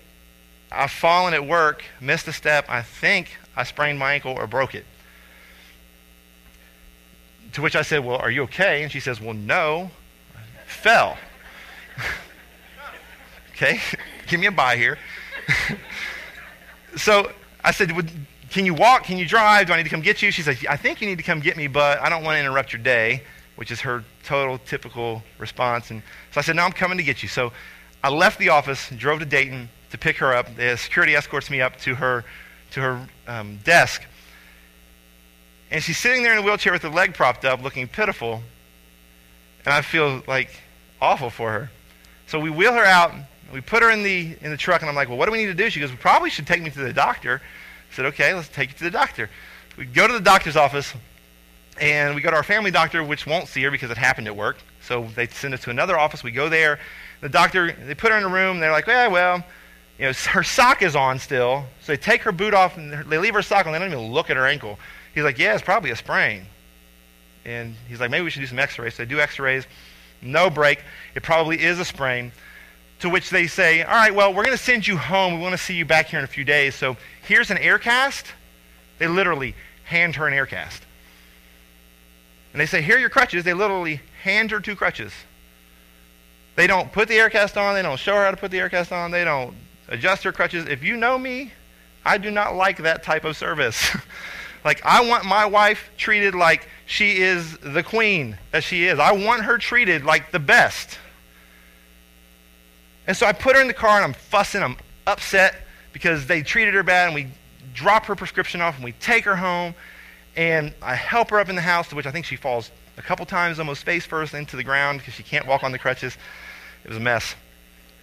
I've 0.72 0.92
fallen 0.92 1.34
at 1.34 1.46
work, 1.46 1.84
missed 2.00 2.28
a 2.28 2.34
step. 2.34 2.66
I 2.70 2.82
think 2.82 3.30
I 3.56 3.64
sprained 3.64 4.00
my 4.00 4.14
ankle 4.14 4.34
or 4.34 4.48
broke 4.48 4.76
it. 4.76 4.86
To 7.54 7.62
which 7.62 7.76
I 7.76 7.82
said, 7.82 8.06
Well, 8.06 8.18
are 8.18 8.32
you 8.32 8.44
okay? 8.44 8.84
And 8.84 8.92
she 8.92 9.00
says, 9.00 9.20
Well, 9.20 9.34
no. 9.34 9.92
Fell. 10.66 11.18
okay, 13.62 13.80
give 14.28 14.40
me 14.40 14.48
a 14.48 14.52
bye 14.52 14.76
here. 14.76 14.98
so 16.96 17.32
I 17.64 17.72
said, 17.72 17.92
Can 18.50 18.66
you 18.66 18.74
walk? 18.74 19.04
Can 19.04 19.18
you 19.18 19.28
drive? 19.28 19.68
Do 19.68 19.74
I 19.74 19.78
need 19.78 19.84
to 19.84 19.90
come 19.90 20.02
get 20.02 20.22
you? 20.22 20.32
She 20.32 20.42
said, 20.42 20.58
I 20.70 20.78
think 20.78 21.02
you 21.02 21.08
need 21.08 21.18
to 21.18 21.24
come 21.24 21.40
get 21.40 21.58
me, 21.58 21.68
but 21.68 22.00
I 22.00 22.10
don't 22.10 22.24
want 22.24 22.36
to 22.36 22.40
interrupt 22.40 22.74
your 22.74 22.82
day, 22.82 23.24
which 23.56 23.72
is 23.72 23.82
her 23.82 24.04
total 24.24 24.58
typical 24.60 25.24
response. 25.38 25.92
And 25.92 26.02
so 26.32 26.40
I 26.40 26.42
said, 26.42 26.56
No, 26.56 26.64
I'm 26.64 26.72
coming 26.72 26.98
to 26.98 27.04
get 27.04 27.22
you. 27.22 27.30
So 27.30 27.52
I 28.04 28.10
left 28.10 28.40
the 28.40 28.50
office, 28.50 28.90
drove 28.90 29.20
to 29.20 29.26
Dayton 29.26 29.70
to 29.92 29.98
pick 29.98 30.18
her 30.18 30.34
up. 30.34 30.56
The 30.56 30.76
security 30.78 31.16
escorts 31.16 31.50
me 31.50 31.62
up 31.62 31.78
to 31.82 31.96
her, 31.96 32.24
to 32.72 32.82
her 32.82 33.08
um, 33.28 33.58
desk. 33.64 34.04
And 35.70 35.82
she's 35.82 35.98
sitting 35.98 36.24
there 36.24 36.34
in 36.34 36.40
a 36.40 36.42
wheelchair 36.42 36.74
with 36.74 36.82
her 36.82 36.90
leg 36.90 37.14
propped 37.14 37.46
up, 37.46 37.62
looking 37.64 37.88
pitiful. 37.88 38.42
And 39.64 39.74
I 39.74 39.82
feel 39.82 40.24
like 40.28 40.50
awful 41.00 41.30
for 41.30 41.52
her. 41.52 41.72
So 42.28 42.40
we 42.40 42.50
wheel 42.50 42.74
her 42.74 42.84
out. 42.84 43.14
We 43.54 43.62
put 43.62 43.84
her 43.84 43.92
in 43.92 44.04
the, 44.04 44.36
in 44.42 44.52
the 44.52 44.58
truck, 44.58 44.82
and 44.82 44.90
I'm 44.90 44.96
like, 44.96 45.10
well, 45.10 45.18
what 45.18 45.26
do 45.26 45.32
we 45.32 45.40
need 45.40 45.48
to 45.48 45.54
do? 45.54 45.70
She 45.70 45.80
goes, 45.80 45.92
we 45.92 45.98
probably 45.98 46.30
should 46.30 46.48
take 46.48 46.62
me 46.62 46.70
to 46.70 46.80
the 46.80 46.94
doctor. 46.94 47.42
I 47.92 47.96
said, 47.96 48.06
okay, 48.06 48.34
let's 48.34 48.48
take 48.48 48.70
you 48.70 48.78
to 48.78 48.84
the 48.86 48.92
doctor. 48.92 49.30
We 49.78 49.86
go 49.86 50.08
to 50.08 50.14
the 50.14 50.20
doctor's 50.20 50.56
office, 50.56 50.94
and 51.80 52.16
we 52.16 52.22
go 52.22 52.30
to 52.30 52.38
our 52.38 52.44
family 52.44 52.72
doctor, 52.72 53.04
which 53.04 53.26
won't 53.26 53.48
see 53.48 53.62
her 53.64 53.72
because 53.72 53.92
it 53.92 53.98
happened 53.98 54.28
at 54.28 54.36
work. 54.36 54.58
So 54.82 55.08
they 55.16 55.28
send 55.28 55.54
us 55.54 55.62
to 55.62 55.70
another 55.70 55.98
office. 55.98 56.24
We 56.24 56.32
go 56.32 56.50
there. 56.50 56.80
The 57.22 57.30
doctor, 57.30 57.72
they 57.72 57.96
put 57.96 58.12
her 58.12 58.18
in 58.18 58.24
a 58.24 58.30
room. 58.30 58.60
They're 58.60 58.72
like, 58.72 58.88
yeah, 58.88 59.08
well, 59.08 59.44
you 60.00 60.06
know, 60.06 60.14
her 60.30 60.44
sock 60.44 60.82
is 60.82 60.96
on 60.96 61.20
still. 61.20 61.66
So 61.82 61.94
they 61.94 61.98
take 61.98 62.22
her 62.22 62.32
boot 62.32 62.54
off, 62.54 62.78
and 62.78 62.94
they 63.10 63.18
leave 63.18 63.34
her 63.34 63.42
sock 63.42 63.66
on. 63.66 63.74
They 63.74 63.80
don't 63.80 63.92
even 63.92 64.12
look 64.12 64.30
at 64.30 64.38
her 64.38 64.46
ankle. 64.46 64.80
He's 65.14 65.24
like, 65.24 65.38
yeah, 65.38 65.54
it's 65.54 65.64
probably 65.64 65.92
a 65.92 65.96
sprain. 65.96 66.46
And 67.46 67.76
he's 67.88 68.00
like, 68.00 68.12
maybe 68.12 68.24
we 68.24 68.30
should 68.30 68.42
do 68.42 68.48
some 68.48 68.60
x-rays. 68.60 68.96
So 68.96 69.04
they 69.04 69.10
do 69.10 69.20
x-rays. 69.20 69.66
No 70.22 70.50
break. 70.50 70.84
It 71.16 71.24
probably 71.24 71.62
is 71.62 71.80
a 71.80 71.86
sprain. 71.86 72.32
To 73.02 73.10
which 73.10 73.30
they 73.30 73.48
say, 73.48 73.84
all 73.84 73.96
right, 73.96 74.14
well, 74.14 74.34
we're 74.34 74.44
going 74.44 74.58
to 74.58 74.64
send 74.64 74.88
you 74.88 74.98
home. 74.98 75.36
We 75.36 75.42
want 75.42 75.54
to 75.54 75.58
see 75.58 75.74
you 75.74 75.86
back 75.86 76.08
here 76.08 76.20
in 76.20 76.26
a 76.26 76.28
few 76.28 76.44
days. 76.44 76.76
So 76.76 76.98
here's 77.24 77.52
an 77.52 77.58
air 77.58 77.80
cast. 77.80 78.28
They 79.00 79.08
literally 79.08 79.56
hand 79.84 80.16
her 80.16 80.28
an 80.28 80.34
air 80.34 80.46
cast. 80.46 80.84
And 82.54 82.62
they 82.62 82.66
say, 82.66 82.82
here 82.82 82.98
are 82.98 83.00
your 83.00 83.10
crutches. 83.10 83.44
They 83.44 83.54
literally 83.54 84.02
hand 84.24 84.52
her 84.52 84.60
two 84.60 84.76
crutches. 84.76 85.12
They 86.56 86.68
don't 86.68 86.92
put 86.92 87.08
the 87.08 87.16
air 87.16 87.30
cast 87.30 87.58
on. 87.58 87.74
They 87.74 87.82
don't 87.82 87.98
show 87.98 88.14
her 88.16 88.26
how 88.26 88.32
to 88.32 88.38
put 88.38 88.52
the 88.52 88.60
air 88.60 88.70
cast 88.70 88.92
on. 88.92 89.10
They 89.10 89.24
don't 89.24 89.56
adjust 89.88 90.24
her 90.24 90.32
crutches. 90.32 90.68
If 90.68 90.84
you 90.84 90.96
know 90.96 91.18
me, 91.18 91.54
I 92.06 92.18
do 92.18 92.30
not 92.30 92.56
like 92.56 92.78
that 92.84 93.04
type 93.04 93.26
of 93.26 93.36
service. 93.38 93.96
Like, 94.64 94.86
I 94.86 95.08
want 95.08 95.26
my 95.26 95.46
wife 95.46 95.90
treated 95.98 96.36
like 96.36 96.68
she 96.86 97.18
is 97.18 97.58
the 97.58 97.82
queen 97.82 98.38
that 98.52 98.64
she 98.64 98.86
is. 98.86 99.00
I 99.00 99.12
want 99.12 99.44
her 99.44 99.58
treated 99.58 100.06
like 100.06 100.32
the 100.32 100.40
best. 100.40 101.00
And 103.12 103.18
so 103.18 103.26
I 103.26 103.34
put 103.34 103.58
her 103.58 103.62
in 103.62 103.68
the 103.68 103.74
car 103.74 103.98
and 103.98 104.06
I'm 104.06 104.14
fussing. 104.14 104.64
I'm 104.64 104.78
upset 105.06 105.66
because 105.92 106.28
they 106.28 106.42
treated 106.42 106.74
her 106.76 106.82
bad 106.82 107.08
and 107.08 107.14
we 107.14 107.28
drop 107.74 108.06
her 108.06 108.16
prescription 108.16 108.62
off 108.62 108.76
and 108.76 108.86
we 108.86 108.94
take 108.94 109.26
her 109.26 109.36
home 109.36 109.76
and 110.38 110.74
I 110.82 110.96
help 110.96 111.30
her 111.32 111.40
up 111.42 111.50
in 111.50 111.58
the 111.58 111.62
house, 111.62 111.90
to 111.90 111.96
which 111.98 112.06
I 112.06 112.12
think 112.12 112.26
she 112.26 112.38
falls 112.38 112.72
a 112.96 113.02
couple 113.02 113.26
times 113.26 113.60
almost 113.60 113.84
face 113.84 114.06
first 114.06 114.34
into 114.34 114.56
the 114.56 114.64
ground 114.64 115.00
because 115.00 115.14
she 115.14 115.24
can't 115.24 115.46
walk 115.46 115.62
on 115.62 115.74
the 115.74 115.78
crutches. 115.78 116.16
It 116.86 116.88
was 116.88 116.96
a 116.96 117.02
mess. 117.02 117.36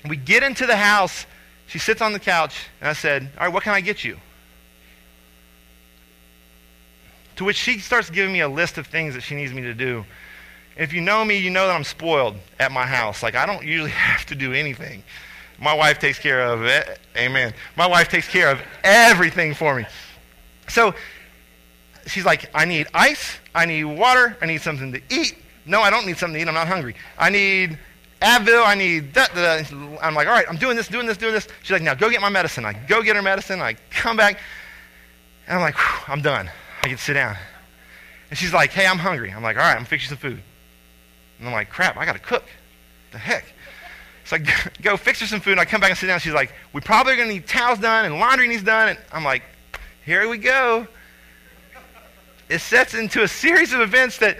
We 0.07 0.17
get 0.17 0.43
into 0.43 0.67
the 0.67 0.77
house. 0.77 1.25
She 1.69 1.79
sits 1.79 2.03
on 2.03 2.13
the 2.13 2.21
couch 2.21 2.67
and 2.83 2.91
I 2.91 2.93
said, 2.93 3.31
All 3.39 3.47
right, 3.47 3.55
what 3.55 3.63
can 3.63 3.73
I 3.73 3.81
get 3.81 4.05
you? 4.05 4.19
To 7.37 7.45
which 7.45 7.57
she 7.57 7.79
starts 7.79 8.11
giving 8.11 8.35
me 8.35 8.41
a 8.41 8.49
list 8.49 8.77
of 8.77 8.87
things 8.87 9.15
that 9.15 9.23
she 9.23 9.35
needs 9.35 9.55
me 9.55 9.63
to 9.63 9.73
do. 9.73 10.05
If 10.79 10.93
you 10.93 11.01
know 11.01 11.25
me, 11.25 11.37
you 11.37 11.51
know 11.51 11.67
that 11.67 11.75
I'm 11.75 11.85
spoiled 11.85 12.37
at 12.61 12.71
my 12.71 12.87
house. 12.87 13.23
Like, 13.23 13.35
I 13.35 13.45
don't 13.45 13.65
usually 13.65 13.91
have 14.09 14.25
to 14.27 14.35
do 14.35 14.53
anything. 14.53 15.03
My 15.61 15.75
wife 15.75 15.99
takes 15.99 16.19
care 16.19 16.41
of 16.41 16.65
it. 16.65 17.01
Amen. 17.17 17.53
My 17.77 17.87
wife 17.87 18.09
takes 18.09 18.29
care 18.29 18.51
of 18.51 18.61
everything 18.85 19.55
for 19.55 19.75
me. 19.75 19.85
So 20.69 20.95
she's 22.07 22.25
like, 22.25 22.49
I 22.55 22.65
need 22.65 22.87
ice, 22.95 23.39
I 23.55 23.67
need 23.67 23.85
water. 23.85 24.37
I 24.41 24.47
need 24.47 24.63
something 24.63 24.93
to 24.93 25.01
eat. 25.11 25.37
No, 25.67 25.81
I 25.81 25.91
don't 25.91 26.07
need 26.07 26.17
something 26.17 26.35
to 26.35 26.41
eat. 26.41 26.49
I'm 26.49 26.55
not 26.55 26.69
hungry. 26.69 26.95
I 27.19 27.29
need 27.29 27.77
Advil. 28.23 28.65
I 28.65 28.75
need 28.75 29.15
that. 29.15 29.35
that. 29.35 29.73
I'm 30.01 30.15
like, 30.15 30.29
all 30.29 30.33
right, 30.33 30.47
I'm 30.49 30.57
doing 30.57 30.77
this, 30.77 30.87
doing 30.89 31.07
this, 31.07 31.17
doing 31.17 31.35
this. 31.35 31.49
She's 31.63 31.73
like, 31.73 31.83
now 31.83 31.95
go 31.95 32.09
get 32.09 32.21
my 32.21 32.29
medicine. 32.29 32.65
I 32.65 32.73
go 32.73 33.03
get 33.03 33.17
her 33.17 33.23
medicine. 33.23 33.61
I 33.61 33.75
come 33.91 34.17
back. 34.17 34.39
And 35.47 35.57
I'm 35.57 35.61
like, 35.61 35.77
I'm 36.09 36.23
done. 36.23 36.51
I 36.83 36.89
can 36.89 36.99
sit 36.99 37.15
down. 37.15 37.37
And 38.31 38.39
she's 38.39 38.53
like, 38.53 38.71
hey, 38.71 38.87
I'm 38.87 38.99
hungry. 38.99 39.33
I'm 39.33 39.43
like, 39.43 39.57
all 39.57 39.63
right, 39.63 39.77
I'm 39.77 39.85
fixing 39.85 40.11
some 40.11 40.19
food. 40.19 40.43
And 41.39 41.49
I'm 41.49 41.53
like, 41.53 41.71
crap, 41.71 41.97
I 41.97 42.05
got 42.05 42.15
to 42.15 42.19
cook. 42.19 42.45
The 43.13 43.19
heck? 43.19 43.45
So 44.25 44.37
I 44.37 44.45
go 44.83 44.97
fix 44.97 45.21
her 45.21 45.27
some 45.27 45.41
food, 45.41 45.53
and 45.53 45.61
I 45.61 45.65
come 45.65 45.81
back 45.81 45.91
and 45.91 45.99
sit 45.99 46.07
down. 46.07 46.21
She's 46.21 46.35
like, 46.35 46.53
we 46.73 46.81
probably 46.81 47.15
are 47.15 47.17
going 47.17 47.29
to 47.29 47.35
need 47.35 47.47
towels 47.47 47.79
done, 47.79 48.05
and 48.05 48.19
laundry 48.19 48.49
needs 48.49 48.63
done. 48.63 48.91
And 48.91 48.99
I'm 49.13 49.25
like, 49.25 49.43
here 50.05 50.29
we 50.29 50.39
go. 50.39 50.87
It 52.49 52.61
sets 52.61 52.95
into 52.95 53.23
a 53.23 53.29
series 53.29 53.73
of 53.73 53.81
events 53.81 54.19
that 54.19 54.39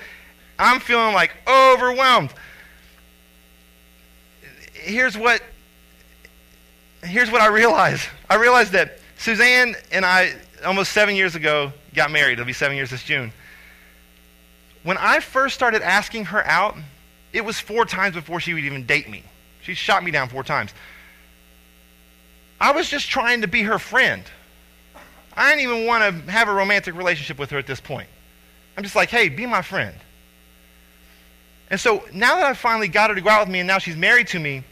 I'm 0.59 0.81
feeling 0.81 1.15
like 1.15 1.33
overwhelmed. 1.47 2.33
Here's 4.73 5.17
what, 5.17 5.43
here's 7.03 7.31
what 7.31 7.41
I 7.41 7.49
realized. 7.49 8.07
I 8.31 8.37
realized 8.37 8.73
that 8.73 8.99
Suzanne 9.19 9.75
and 9.93 10.05
I, 10.05 10.35
almost 10.65 10.93
seven 10.93 11.17
years 11.17 11.35
ago, 11.35 11.73
got 11.95 12.11
married. 12.11 12.35
It'll 12.35 12.45
be 12.45 12.53
seven 12.53 12.77
years 12.77 12.91
this 12.91 13.03
June. 13.03 13.33
When 14.89 14.97
I 14.97 15.21
first 15.21 15.55
started 15.55 15.83
asking 15.83 16.25
her 16.25 16.43
out, 16.47 16.75
it 17.35 17.45
was 17.45 17.61
four 17.61 17.85
times 17.85 18.15
before 18.15 18.41
she 18.41 18.55
would 18.55 18.65
even 18.65 18.87
date 18.87 19.07
me. 19.07 19.23
She 19.61 19.75
shot 19.75 20.03
me 20.03 20.11
down 20.11 20.31
four 20.31 20.43
times. 20.43 20.73
I 22.59 22.73
was 22.73 22.89
just 22.89 23.11
trying 23.11 23.43
to 23.43 23.49
be 23.49 23.65
her 23.65 23.79
friend. 23.79 24.23
I 25.37 25.51
didn't 25.51 25.71
even 25.71 25.85
want 25.87 26.25
to 26.25 26.33
have 26.33 26.49
a 26.49 26.55
romantic 26.55 26.95
relationship 26.95 27.39
with 27.39 27.51
her 27.51 27.59
at 27.59 27.67
this 27.67 27.83
point. 27.83 28.09
I'm 28.79 28.83
just 28.83 28.97
like, 28.97 29.11
hey, 29.11 29.29
be 29.29 29.45
my 29.45 29.61
friend. 29.61 29.95
And 31.69 31.79
so 31.79 32.03
now 32.15 32.37
that 32.37 32.47
I've 32.47 32.57
finally 32.57 32.89
got 32.89 33.11
her 33.11 33.15
to 33.15 33.21
go 33.21 33.29
out 33.29 33.41
with 33.41 33.53
me 33.53 33.59
and 33.59 33.67
now 33.67 33.77
she's 33.77 33.95
married 33.95 34.29
to 34.29 34.39
me, 34.39 34.65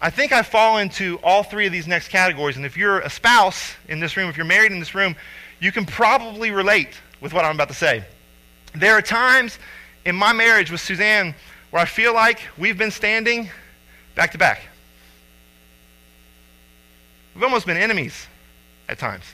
I 0.00 0.08
think 0.08 0.32
I 0.32 0.40
fall 0.40 0.78
into 0.78 1.18
all 1.22 1.42
three 1.42 1.66
of 1.66 1.72
these 1.72 1.86
next 1.86 2.08
categories. 2.08 2.56
And 2.56 2.64
if 2.64 2.78
you're 2.78 3.00
a 3.00 3.10
spouse 3.10 3.74
in 3.88 4.00
this 4.00 4.16
room, 4.16 4.30
if 4.30 4.38
you're 4.38 4.46
married 4.46 4.72
in 4.72 4.78
this 4.78 4.94
room, 4.94 5.16
you 5.60 5.70
can 5.70 5.84
probably 5.84 6.50
relate 6.50 6.98
with 7.20 7.34
what 7.34 7.44
I'm 7.44 7.56
about 7.56 7.68
to 7.68 7.74
say. 7.74 8.06
There 8.74 8.96
are 8.96 9.02
times 9.02 9.58
in 10.04 10.14
my 10.14 10.32
marriage 10.32 10.70
with 10.70 10.80
Suzanne 10.80 11.34
where 11.70 11.82
I 11.82 11.86
feel 11.86 12.14
like 12.14 12.40
we've 12.56 12.78
been 12.78 12.90
standing 12.90 13.50
back 14.14 14.32
to 14.32 14.38
back. 14.38 14.62
We've 17.34 17.44
almost 17.44 17.66
been 17.66 17.76
enemies 17.76 18.26
at 18.88 18.98
times. 18.98 19.24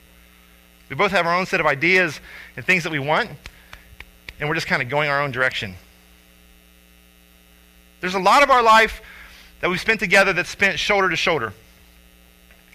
We 0.89 0.97
both 0.97 1.11
have 1.11 1.27
our 1.27 1.35
own 1.35 1.47
set 1.47 1.61
of 1.61 1.67
ideas 1.67 2.21
and 2.57 2.65
things 2.65 2.85
that 2.85 2.93
we 2.93 2.99
want, 2.99 3.31
and 4.39 4.49
we're 4.49 4.55
just 4.55 4.67
kind 4.67 4.83
of 4.83 4.89
going 4.89 5.09
our 5.09 5.23
own 5.23 5.33
direction. 5.33 5.75
There's 8.01 8.15
a 8.15 8.21
lot 8.21 8.43
of 8.43 8.51
our 8.51 8.63
life 8.63 9.03
that 9.61 9.69
we've 9.71 9.81
spent 9.81 9.99
together 9.99 10.33
that's 10.33 10.51
spent 10.51 10.79
shoulder 10.79 11.09
to 11.09 11.17
shoulder. 11.17 11.53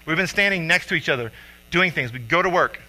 We've 0.06 0.18
been 0.18 0.28
standing 0.28 0.68
next 0.68 0.88
to 0.88 0.96
each 0.96 1.10
other, 1.10 1.32
doing 1.70 1.92
things. 1.92 2.12
We 2.12 2.20
go 2.20 2.42
to 2.42 2.50
work. 2.50 2.82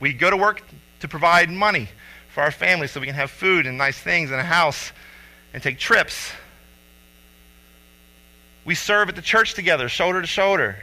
We 0.00 0.12
go 0.12 0.28
to 0.28 0.36
work 0.36 0.62
to 1.00 1.08
provide 1.08 1.48
money 1.50 1.88
for 2.36 2.42
our 2.42 2.50
family 2.50 2.86
so 2.86 3.00
we 3.00 3.06
can 3.06 3.14
have 3.14 3.30
food 3.30 3.66
and 3.66 3.78
nice 3.78 3.98
things 3.98 4.30
and 4.30 4.38
a 4.38 4.44
house 4.44 4.92
and 5.54 5.62
take 5.62 5.78
trips. 5.78 6.32
We 8.66 8.74
serve 8.74 9.08
at 9.08 9.16
the 9.16 9.22
church 9.22 9.54
together, 9.54 9.88
shoulder 9.88 10.20
to 10.20 10.26
shoulder. 10.26 10.76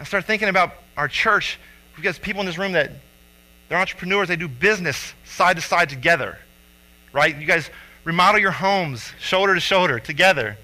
I 0.00 0.04
start 0.04 0.24
thinking 0.24 0.48
about 0.48 0.72
our 0.96 1.08
church. 1.08 1.58
We've 1.94 2.02
got 2.02 2.18
people 2.22 2.40
in 2.40 2.46
this 2.46 2.56
room 2.56 2.72
that 2.72 2.90
they're 3.68 3.76
entrepreneurs. 3.76 4.28
They 4.28 4.36
do 4.36 4.48
business 4.48 5.12
side 5.26 5.56
to 5.56 5.62
side 5.62 5.90
together, 5.90 6.38
right? 7.12 7.36
You 7.36 7.46
guys 7.46 7.68
remodel 8.04 8.40
your 8.40 8.52
homes 8.52 9.12
shoulder 9.20 9.52
to 9.52 9.60
shoulder 9.60 9.98
together. 10.00 10.56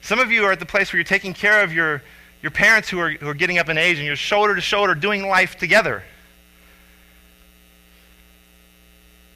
Some 0.00 0.18
of 0.18 0.32
you 0.32 0.44
are 0.46 0.50
at 0.50 0.58
the 0.58 0.66
place 0.66 0.92
where 0.92 0.98
you're 0.98 1.04
taking 1.04 1.32
care 1.32 1.62
of 1.62 1.72
your, 1.72 2.02
your 2.42 2.50
parents 2.50 2.88
who 2.88 2.98
are, 2.98 3.10
who 3.10 3.28
are 3.28 3.34
getting 3.34 3.58
up 3.58 3.68
in 3.68 3.78
age 3.78 3.98
and 3.98 4.06
you're 4.06 4.16
shoulder 4.16 4.56
to 4.56 4.60
shoulder 4.60 4.96
doing 4.96 5.28
life 5.28 5.56
together. 5.58 6.02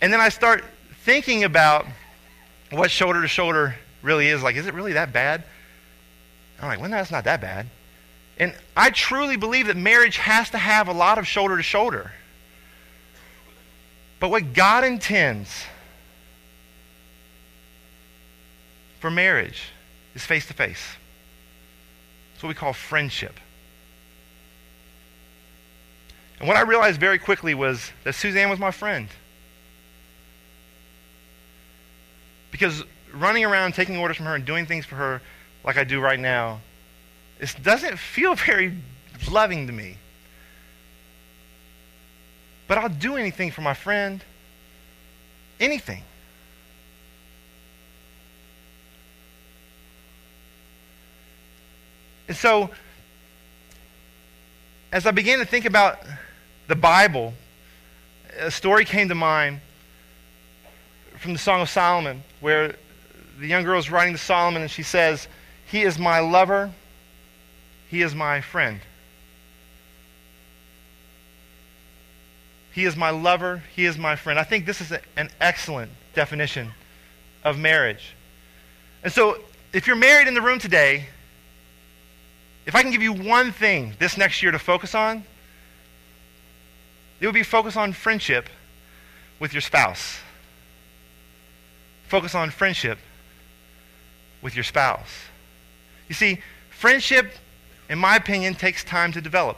And 0.02 0.12
then 0.12 0.20
I 0.20 0.28
start 0.30 0.64
thinking 1.04 1.44
about 1.44 1.86
what 2.70 2.90
shoulder 2.90 3.22
to 3.22 3.28
shoulder 3.28 3.76
really 4.02 4.26
is. 4.26 4.42
Like, 4.42 4.56
is 4.56 4.66
it 4.66 4.74
really 4.74 4.94
that 4.94 5.12
bad? 5.12 5.44
I'm 6.60 6.68
like, 6.68 6.80
well, 6.80 6.90
no, 6.90 6.96
that's 6.96 7.12
not 7.12 7.24
that 7.24 7.40
bad. 7.40 7.68
And 8.36 8.52
I 8.76 8.90
truly 8.90 9.36
believe 9.36 9.68
that 9.68 9.76
marriage 9.76 10.16
has 10.16 10.50
to 10.50 10.58
have 10.58 10.88
a 10.88 10.92
lot 10.92 11.18
of 11.18 11.26
shoulder 11.26 11.56
to 11.56 11.62
shoulder. 11.62 12.10
But 14.18 14.30
what 14.30 14.52
God 14.54 14.82
intends 14.84 15.64
for 18.98 19.10
marriage 19.10 19.70
is 20.16 20.24
face 20.24 20.46
to 20.46 20.54
face. 20.54 20.96
It's 22.34 22.42
what 22.42 22.48
we 22.48 22.54
call 22.54 22.72
friendship. 22.72 23.38
And 26.40 26.48
what 26.48 26.56
I 26.56 26.62
realized 26.62 26.98
very 26.98 27.20
quickly 27.20 27.54
was 27.54 27.92
that 28.02 28.14
Suzanne 28.14 28.50
was 28.50 28.58
my 28.58 28.72
friend. 28.72 29.08
Because 32.52 32.84
running 33.12 33.44
around 33.44 33.74
taking 33.74 33.96
orders 33.96 34.16
from 34.16 34.26
her 34.26 34.36
and 34.36 34.44
doing 34.44 34.66
things 34.66 34.86
for 34.86 34.94
her 34.94 35.20
like 35.64 35.76
I 35.76 35.82
do 35.82 36.00
right 36.00 36.20
now, 36.20 36.60
it 37.40 37.56
doesn't 37.60 37.98
feel 37.98 38.34
very 38.46 38.76
loving 39.28 39.66
to 39.66 39.72
me. 39.72 39.96
But 42.68 42.78
I'll 42.78 42.88
do 42.88 43.16
anything 43.16 43.50
for 43.50 43.62
my 43.62 43.74
friend. 43.74 44.24
Anything. 45.58 46.04
And 52.28 52.36
so, 52.36 52.70
as 54.90 55.06
I 55.06 55.10
began 55.10 55.38
to 55.38 55.44
think 55.44 55.64
about 55.64 55.98
the 56.68 56.74
Bible, 56.74 57.34
a 58.38 58.50
story 58.50 58.84
came 58.84 59.08
to 59.08 59.14
mind 59.14 59.60
from 61.22 61.32
the 61.32 61.38
Song 61.38 61.60
of 61.60 61.70
Solomon, 61.70 62.24
where 62.40 62.74
the 63.38 63.46
young 63.46 63.62
girl 63.62 63.78
is 63.78 63.90
writing 63.90 64.12
to 64.12 64.18
Solomon 64.18 64.60
and 64.60 64.70
she 64.70 64.82
says, 64.82 65.28
He 65.66 65.82
is 65.82 65.96
my 65.96 66.18
lover, 66.18 66.72
he 67.88 68.02
is 68.02 68.12
my 68.12 68.40
friend. 68.40 68.80
He 72.72 72.84
is 72.86 72.96
my 72.96 73.10
lover, 73.10 73.62
he 73.76 73.84
is 73.84 73.96
my 73.96 74.16
friend. 74.16 74.36
I 74.36 74.42
think 74.42 74.66
this 74.66 74.80
is 74.80 74.90
a, 74.90 75.00
an 75.16 75.30
excellent 75.40 75.92
definition 76.12 76.72
of 77.44 77.56
marriage. 77.56 78.14
And 79.04 79.12
so, 79.12 79.38
if 79.72 79.86
you're 79.86 79.94
married 79.94 80.26
in 80.26 80.34
the 80.34 80.42
room 80.42 80.58
today, 80.58 81.06
if 82.66 82.74
I 82.74 82.82
can 82.82 82.90
give 82.90 83.02
you 83.02 83.12
one 83.12 83.52
thing 83.52 83.94
this 84.00 84.16
next 84.16 84.42
year 84.42 84.50
to 84.50 84.58
focus 84.58 84.94
on, 84.94 85.22
it 87.20 87.26
would 87.26 87.34
be 87.34 87.44
focus 87.44 87.76
on 87.76 87.92
friendship 87.92 88.48
with 89.38 89.52
your 89.54 89.60
spouse. 89.60 90.18
Focus 92.12 92.34
on 92.34 92.50
friendship 92.50 92.98
with 94.42 94.54
your 94.54 94.64
spouse. 94.64 95.08
You 96.08 96.14
see, 96.14 96.42
friendship, 96.68 97.32
in 97.88 97.98
my 97.98 98.16
opinion, 98.16 98.54
takes 98.54 98.84
time 98.84 99.12
to 99.12 99.22
develop. 99.22 99.56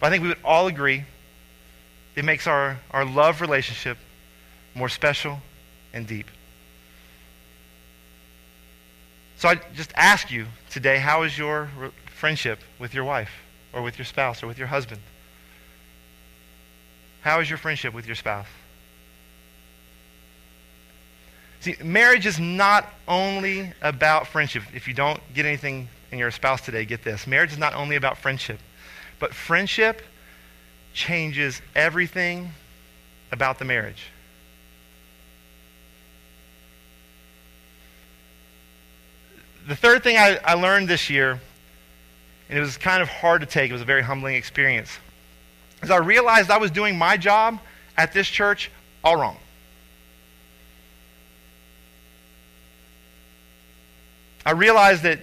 But 0.00 0.08
I 0.08 0.10
think 0.10 0.22
we 0.24 0.30
would 0.30 0.40
all 0.42 0.66
agree 0.66 1.04
it 2.16 2.24
makes 2.24 2.48
our, 2.48 2.80
our 2.90 3.04
love 3.04 3.40
relationship 3.40 3.98
more 4.74 4.88
special 4.88 5.38
and 5.92 6.08
deep. 6.08 6.26
So 9.36 9.50
I 9.50 9.60
just 9.76 9.92
ask 9.94 10.28
you 10.28 10.46
today 10.70 10.98
how 10.98 11.22
is 11.22 11.38
your 11.38 11.70
friendship 12.06 12.58
with 12.80 12.94
your 12.94 13.04
wife 13.04 13.30
or 13.72 13.80
with 13.80 13.96
your 13.96 14.06
spouse 14.06 14.42
or 14.42 14.48
with 14.48 14.58
your 14.58 14.66
husband? 14.66 15.02
How 17.20 17.38
is 17.38 17.48
your 17.48 17.58
friendship 17.58 17.94
with 17.94 18.06
your 18.06 18.16
spouse? 18.16 18.48
See, 21.60 21.76
marriage 21.82 22.26
is 22.26 22.38
not 22.38 22.86
only 23.06 23.72
about 23.82 24.26
friendship. 24.26 24.62
If 24.74 24.86
you 24.86 24.94
don't 24.94 25.20
get 25.34 25.44
anything 25.44 25.88
in 26.12 26.18
your 26.18 26.30
spouse 26.30 26.60
today, 26.60 26.84
get 26.84 27.02
this. 27.02 27.26
Marriage 27.26 27.52
is 27.52 27.58
not 27.58 27.74
only 27.74 27.96
about 27.96 28.18
friendship, 28.18 28.60
but 29.18 29.34
friendship 29.34 30.02
changes 30.94 31.60
everything 31.74 32.52
about 33.32 33.58
the 33.58 33.64
marriage. 33.64 34.06
the 39.68 39.76
third 39.76 40.02
thing 40.02 40.16
I, 40.16 40.40
I 40.44 40.54
learned 40.54 40.88
this 40.88 41.10
year, 41.10 41.38
and 42.48 42.58
it 42.58 42.60
was 42.60 42.78
kind 42.78 43.02
of 43.02 43.08
hard 43.08 43.42
to 43.42 43.46
take, 43.46 43.70
it 43.70 43.74
was 43.74 43.82
a 43.82 43.84
very 43.86 44.02
humbling 44.02 44.34
experience, 44.34 44.98
is 45.82 45.90
I 45.90 45.98
realized 45.98 46.50
I 46.50 46.56
was 46.56 46.70
doing 46.70 46.96
my 46.96 47.18
job 47.18 47.60
at 47.96 48.12
this 48.12 48.26
church 48.26 48.70
all 49.04 49.16
wrong. 49.16 49.36
I 54.48 54.52
realized 54.52 55.02
that 55.02 55.18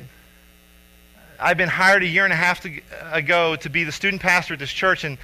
I'd 1.39 1.57
been 1.57 1.67
hired 1.67 2.03
a 2.03 2.05
year 2.05 2.25
and 2.25 2.31
a 2.31 2.35
half 2.35 2.61
to, 2.61 2.79
ago 3.11 3.55
to 3.55 3.69
be 3.71 3.83
the 3.83 3.91
student 3.91 4.21
pastor 4.21 4.53
at 4.53 4.59
this 4.59 4.71
church, 4.71 5.03
and 5.03 5.17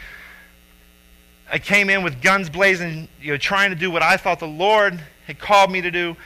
I 1.51 1.59
came 1.59 1.87
in 1.87 2.01
with 2.01 2.19
guns 2.19 2.49
blazing, 2.49 3.07
you 3.21 3.31
know, 3.31 3.37
trying 3.37 3.69
to 3.69 3.75
do 3.75 3.91
what 3.91 4.01
I 4.01 4.17
thought 4.17 4.39
the 4.39 4.47
Lord 4.47 4.99
had 5.27 5.37
called 5.37 5.69
me 5.69 5.81
to 5.81 5.91
do. 5.91 6.17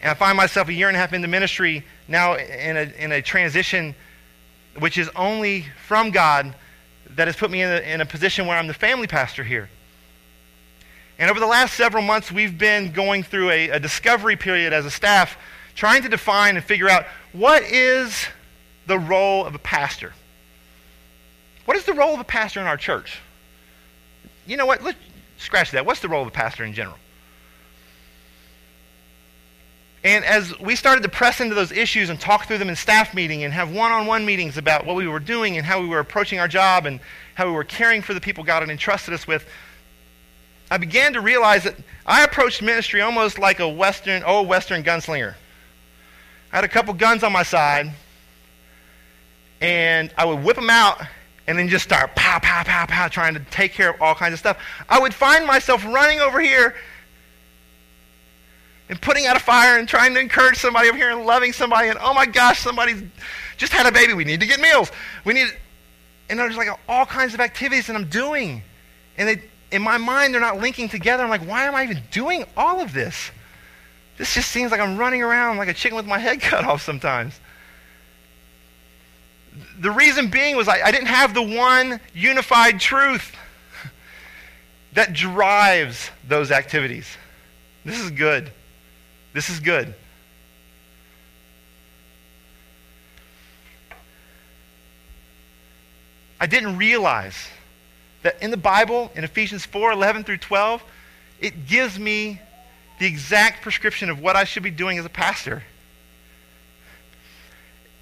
And 0.00 0.12
I 0.12 0.14
find 0.14 0.36
myself 0.36 0.68
a 0.68 0.72
year 0.72 0.86
and 0.86 0.96
a 0.96 1.00
half 1.00 1.12
into 1.12 1.26
ministry 1.26 1.84
now 2.06 2.36
in 2.36 2.76
a, 2.76 2.82
in 2.96 3.10
a 3.10 3.20
transition 3.20 3.96
which 4.78 4.96
is 4.96 5.10
only 5.16 5.66
from 5.88 6.12
God 6.12 6.54
that 7.16 7.26
has 7.26 7.34
put 7.34 7.50
me 7.50 7.62
in 7.62 7.68
a, 7.68 7.80
in 7.80 8.00
a 8.00 8.06
position 8.06 8.46
where 8.46 8.56
I'm 8.56 8.68
the 8.68 8.74
family 8.74 9.08
pastor 9.08 9.42
here. 9.42 9.68
And 11.18 11.28
over 11.28 11.40
the 11.40 11.46
last 11.46 11.74
several 11.74 12.04
months, 12.04 12.30
we've 12.30 12.56
been 12.56 12.92
going 12.92 13.24
through 13.24 13.50
a, 13.50 13.70
a 13.70 13.80
discovery 13.80 14.36
period 14.36 14.72
as 14.72 14.86
a 14.86 14.90
staff, 14.92 15.36
trying 15.74 16.02
to 16.02 16.08
define 16.08 16.56
and 16.56 16.64
figure 16.64 16.88
out 16.88 17.06
what 17.32 17.62
is 17.62 18.26
the 18.86 18.98
role 18.98 19.44
of 19.44 19.54
a 19.54 19.58
pastor. 19.58 20.12
What 21.64 21.76
is 21.76 21.84
the 21.84 21.92
role 21.92 22.14
of 22.14 22.20
a 22.20 22.24
pastor 22.24 22.60
in 22.60 22.66
our 22.66 22.76
church? 22.76 23.20
You 24.46 24.56
know 24.56 24.66
what? 24.66 24.82
Let's 24.82 24.98
scratch 25.38 25.70
that. 25.72 25.86
What's 25.86 26.00
the 26.00 26.08
role 26.08 26.22
of 26.22 26.28
a 26.28 26.32
pastor 26.32 26.64
in 26.64 26.72
general? 26.72 26.98
And 30.04 30.24
as 30.24 30.58
we 30.58 30.74
started 30.74 31.02
to 31.02 31.08
press 31.08 31.40
into 31.40 31.54
those 31.54 31.70
issues 31.70 32.10
and 32.10 32.20
talk 32.20 32.46
through 32.46 32.58
them 32.58 32.68
in 32.68 32.74
staff 32.74 33.14
meeting 33.14 33.44
and 33.44 33.52
have 33.52 33.72
one 33.72 33.92
on 33.92 34.06
one 34.06 34.26
meetings 34.26 34.56
about 34.56 34.84
what 34.84 34.96
we 34.96 35.06
were 35.06 35.20
doing 35.20 35.56
and 35.56 35.64
how 35.64 35.80
we 35.80 35.86
were 35.86 36.00
approaching 36.00 36.40
our 36.40 36.48
job 36.48 36.86
and 36.86 36.98
how 37.34 37.46
we 37.46 37.52
were 37.52 37.62
caring 37.62 38.02
for 38.02 38.12
the 38.12 38.20
people 38.20 38.42
God 38.42 38.60
had 38.60 38.70
entrusted 38.70 39.14
us 39.14 39.28
with, 39.28 39.46
I 40.72 40.78
began 40.78 41.12
to 41.12 41.20
realize 41.20 41.64
that 41.64 41.76
I 42.04 42.24
approached 42.24 42.62
ministry 42.62 43.00
almost 43.00 43.38
like 43.38 43.60
a 43.60 43.68
Western, 43.68 44.24
old 44.24 44.48
Western 44.48 44.82
gunslinger. 44.82 45.36
I 46.52 46.56
had 46.56 46.64
a 46.64 46.68
couple 46.68 46.92
guns 46.94 47.22
on 47.22 47.32
my 47.32 47.42
side, 47.42 47.90
and 49.60 50.12
I 50.18 50.26
would 50.26 50.44
whip 50.44 50.56
them 50.56 50.68
out 50.68 51.00
and 51.46 51.58
then 51.58 51.68
just 51.68 51.84
start 51.84 52.14
pow, 52.14 52.38
pow, 52.40 52.62
pow, 52.62 52.86
pow, 52.86 53.08
trying 53.08 53.34
to 53.34 53.40
take 53.50 53.72
care 53.72 53.90
of 53.90 54.00
all 54.02 54.14
kinds 54.14 54.34
of 54.34 54.38
stuff. 54.38 54.58
I 54.88 55.00
would 55.00 55.14
find 55.14 55.46
myself 55.46 55.84
running 55.84 56.20
over 56.20 56.40
here 56.40 56.74
and 58.88 59.00
putting 59.00 59.26
out 59.26 59.36
a 59.36 59.40
fire 59.40 59.78
and 59.78 59.88
trying 59.88 60.14
to 60.14 60.20
encourage 60.20 60.58
somebody 60.58 60.88
over 60.88 60.98
here 60.98 61.10
and 61.10 61.24
loving 61.24 61.52
somebody 61.52 61.88
and 61.88 61.98
oh 62.00 62.12
my 62.12 62.26
gosh, 62.26 62.60
somebody's 62.60 63.02
just 63.56 63.72
had 63.72 63.86
a 63.86 63.92
baby. 63.92 64.12
We 64.12 64.24
need 64.24 64.40
to 64.40 64.46
get 64.46 64.60
meals. 64.60 64.92
We 65.24 65.34
need, 65.34 65.48
and 66.28 66.38
there's 66.38 66.56
like 66.56 66.68
all 66.88 67.06
kinds 67.06 67.32
of 67.34 67.40
activities 67.40 67.86
that 67.86 67.96
I'm 67.96 68.08
doing, 68.08 68.62
and 69.16 69.28
they, 69.28 69.42
in 69.70 69.82
my 69.82 69.96
mind 69.96 70.34
they're 70.34 70.40
not 70.40 70.58
linking 70.58 70.88
together. 70.88 71.22
I'm 71.22 71.30
like, 71.30 71.46
why 71.46 71.64
am 71.64 71.74
I 71.74 71.84
even 71.84 72.02
doing 72.10 72.44
all 72.56 72.80
of 72.80 72.92
this? 72.92 73.30
This 74.22 74.34
just 74.34 74.52
seems 74.52 74.70
like 74.70 74.80
I'm 74.80 74.98
running 74.98 75.20
around 75.20 75.56
like 75.56 75.66
a 75.66 75.74
chicken 75.74 75.96
with 75.96 76.06
my 76.06 76.20
head 76.20 76.40
cut 76.40 76.64
off 76.64 76.80
sometimes. 76.80 77.40
The 79.80 79.90
reason 79.90 80.30
being 80.30 80.54
was 80.54 80.68
I, 80.68 80.80
I 80.80 80.92
didn't 80.92 81.08
have 81.08 81.34
the 81.34 81.42
one 81.42 81.98
unified 82.14 82.78
truth 82.78 83.34
that 84.92 85.12
drives 85.12 86.08
those 86.28 86.52
activities. 86.52 87.16
This 87.84 87.98
is 87.98 88.12
good. 88.12 88.52
This 89.32 89.50
is 89.50 89.58
good. 89.58 89.92
I 96.38 96.46
didn't 96.46 96.78
realize 96.78 97.48
that 98.22 98.40
in 98.40 98.52
the 98.52 98.56
Bible, 98.56 99.10
in 99.16 99.24
Ephesians 99.24 99.66
4 99.66 99.90
11 99.90 100.22
through 100.22 100.36
12, 100.38 100.80
it 101.40 101.66
gives 101.66 101.98
me 101.98 102.40
the 103.02 103.08
exact 103.08 103.62
prescription 103.62 104.10
of 104.10 104.20
what 104.20 104.36
I 104.36 104.44
should 104.44 104.62
be 104.62 104.70
doing 104.70 104.96
as 104.96 105.04
a 105.04 105.10
pastor. 105.10 105.64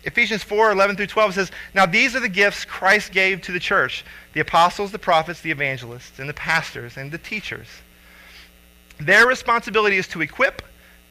Ephesians 0.04 0.42
4 0.42 0.72
11 0.72 0.96
through 0.96 1.06
12 1.06 1.34
says, 1.34 1.50
Now 1.74 1.86
these 1.86 2.14
are 2.14 2.20
the 2.20 2.28
gifts 2.28 2.66
Christ 2.66 3.10
gave 3.10 3.40
to 3.42 3.52
the 3.52 3.58
church 3.58 4.04
the 4.34 4.40
apostles, 4.40 4.92
the 4.92 4.98
prophets, 4.98 5.40
the 5.40 5.50
evangelists, 5.50 6.18
and 6.18 6.28
the 6.28 6.34
pastors, 6.34 6.98
and 6.98 7.10
the 7.10 7.16
teachers. 7.16 7.66
Their 8.98 9.26
responsibility 9.26 9.96
is 9.96 10.06
to 10.08 10.20
equip, 10.20 10.60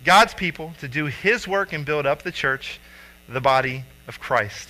God's 0.06 0.36
people 0.36 0.74
to 0.82 0.88
do 0.88 1.06
his 1.06 1.48
work 1.48 1.74
and 1.74 1.84
build 1.84 2.06
up 2.06 2.22
the 2.22 2.32
church, 2.32 2.80
the 3.28 3.42
body 3.42 3.84
of 4.08 4.20
Christ. 4.20 4.70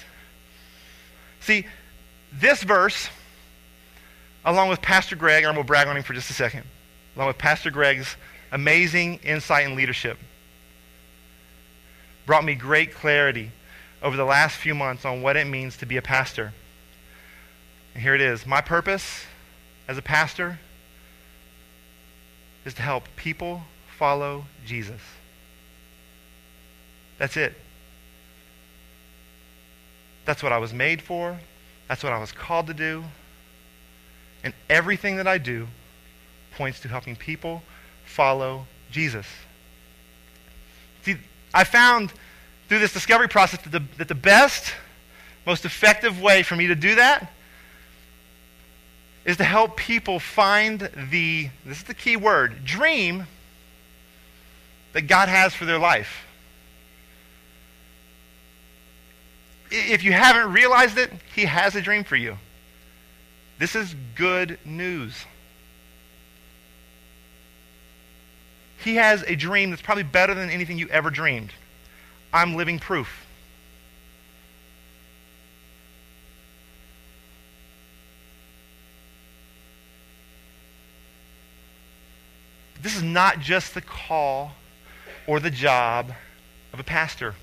See, 1.41 1.67
this 2.31 2.63
verse, 2.63 3.09
along 4.45 4.69
with 4.69 4.81
Pastor 4.81 5.17
Greg, 5.17 5.43
and 5.43 5.49
I'm 5.49 5.55
going 5.55 5.65
to 5.65 5.67
brag 5.67 5.87
on 5.87 5.97
him 5.97 6.03
for 6.03 6.13
just 6.13 6.29
a 6.29 6.33
second, 6.33 6.63
along 7.17 7.27
with 7.27 7.37
Pastor 7.37 7.69
Greg's 7.69 8.15
amazing 8.51 9.19
insight 9.23 9.65
and 9.65 9.75
leadership, 9.75 10.17
brought 12.25 12.43
me 12.43 12.55
great 12.55 12.93
clarity 12.93 13.51
over 14.01 14.15
the 14.15 14.25
last 14.25 14.55
few 14.55 14.75
months 14.75 15.05
on 15.05 15.21
what 15.21 15.35
it 15.35 15.47
means 15.47 15.77
to 15.77 15.85
be 15.85 15.97
a 15.97 16.01
pastor. 16.01 16.53
And 17.93 18.03
here 18.03 18.15
it 18.15 18.21
is. 18.21 18.45
My 18.45 18.61
purpose 18.61 19.25
as 19.87 19.97
a 19.97 20.01
pastor 20.01 20.59
is 22.65 22.73
to 22.75 22.81
help 22.81 23.03
people 23.15 23.63
follow 23.97 24.45
Jesus. 24.65 25.01
That's 27.17 27.35
it. 27.35 27.53
That's 30.25 30.43
what 30.43 30.53
I 30.53 30.59
was 30.59 30.73
made 30.73 31.01
for. 31.01 31.39
That's 31.87 32.03
what 32.03 32.13
I 32.13 32.19
was 32.19 32.31
called 32.31 32.67
to 32.67 32.73
do. 32.73 33.03
And 34.43 34.53
everything 34.69 35.17
that 35.17 35.27
I 35.27 35.37
do 35.37 35.67
points 36.55 36.79
to 36.81 36.87
helping 36.87 37.15
people 37.15 37.63
follow 38.09 38.65
Jesus. 38.91 39.25
See, 41.03 41.15
I 41.53 41.63
found 41.63 42.11
through 42.67 42.79
this 42.79 42.93
discovery 42.93 43.27
process 43.27 43.61
that 43.61 43.71
the, 43.71 43.83
that 43.97 44.07
the 44.07 44.15
best, 44.15 44.73
most 45.45 45.63
effective 45.63 46.21
way 46.21 46.43
for 46.43 46.55
me 46.55 46.67
to 46.67 46.75
do 46.75 46.95
that 46.95 47.31
is 49.25 49.37
to 49.37 49.43
help 49.43 49.77
people 49.77 50.19
find 50.19 50.89
the, 51.11 51.49
this 51.65 51.77
is 51.77 51.83
the 51.83 51.93
key 51.93 52.17
word, 52.17 52.65
dream 52.65 53.27
that 54.93 55.03
God 55.03 55.29
has 55.29 55.53
for 55.53 55.65
their 55.65 55.79
life. 55.79 56.25
if 59.71 60.03
you 60.03 60.11
haven't 60.11 60.51
realized 60.51 60.97
it, 60.97 61.11
he 61.35 61.45
has 61.45 61.75
a 61.75 61.81
dream 61.81 62.03
for 62.03 62.15
you. 62.15 62.37
This 63.59 63.75
is 63.75 63.95
good 64.15 64.57
news. 64.65 65.25
He 68.83 68.95
has 68.95 69.23
a 69.23 69.35
dream 69.35 69.71
that's 69.71 69.81
probably 69.81 70.03
better 70.03 70.33
than 70.33 70.49
anything 70.49 70.77
you 70.77 70.87
ever 70.89 71.09
dreamed. 71.09 71.51
I'm 72.31 72.55
living 72.55 72.79
proof. 72.79 73.25
This 82.81 82.95
is 82.95 83.03
not 83.03 83.41
just 83.41 83.73
the 83.73 83.81
call 83.81 84.53
or 85.27 85.41
the 85.41 85.51
job 85.51 86.13
of 86.71 86.79
a 86.79 86.83
pastor. 86.83 87.35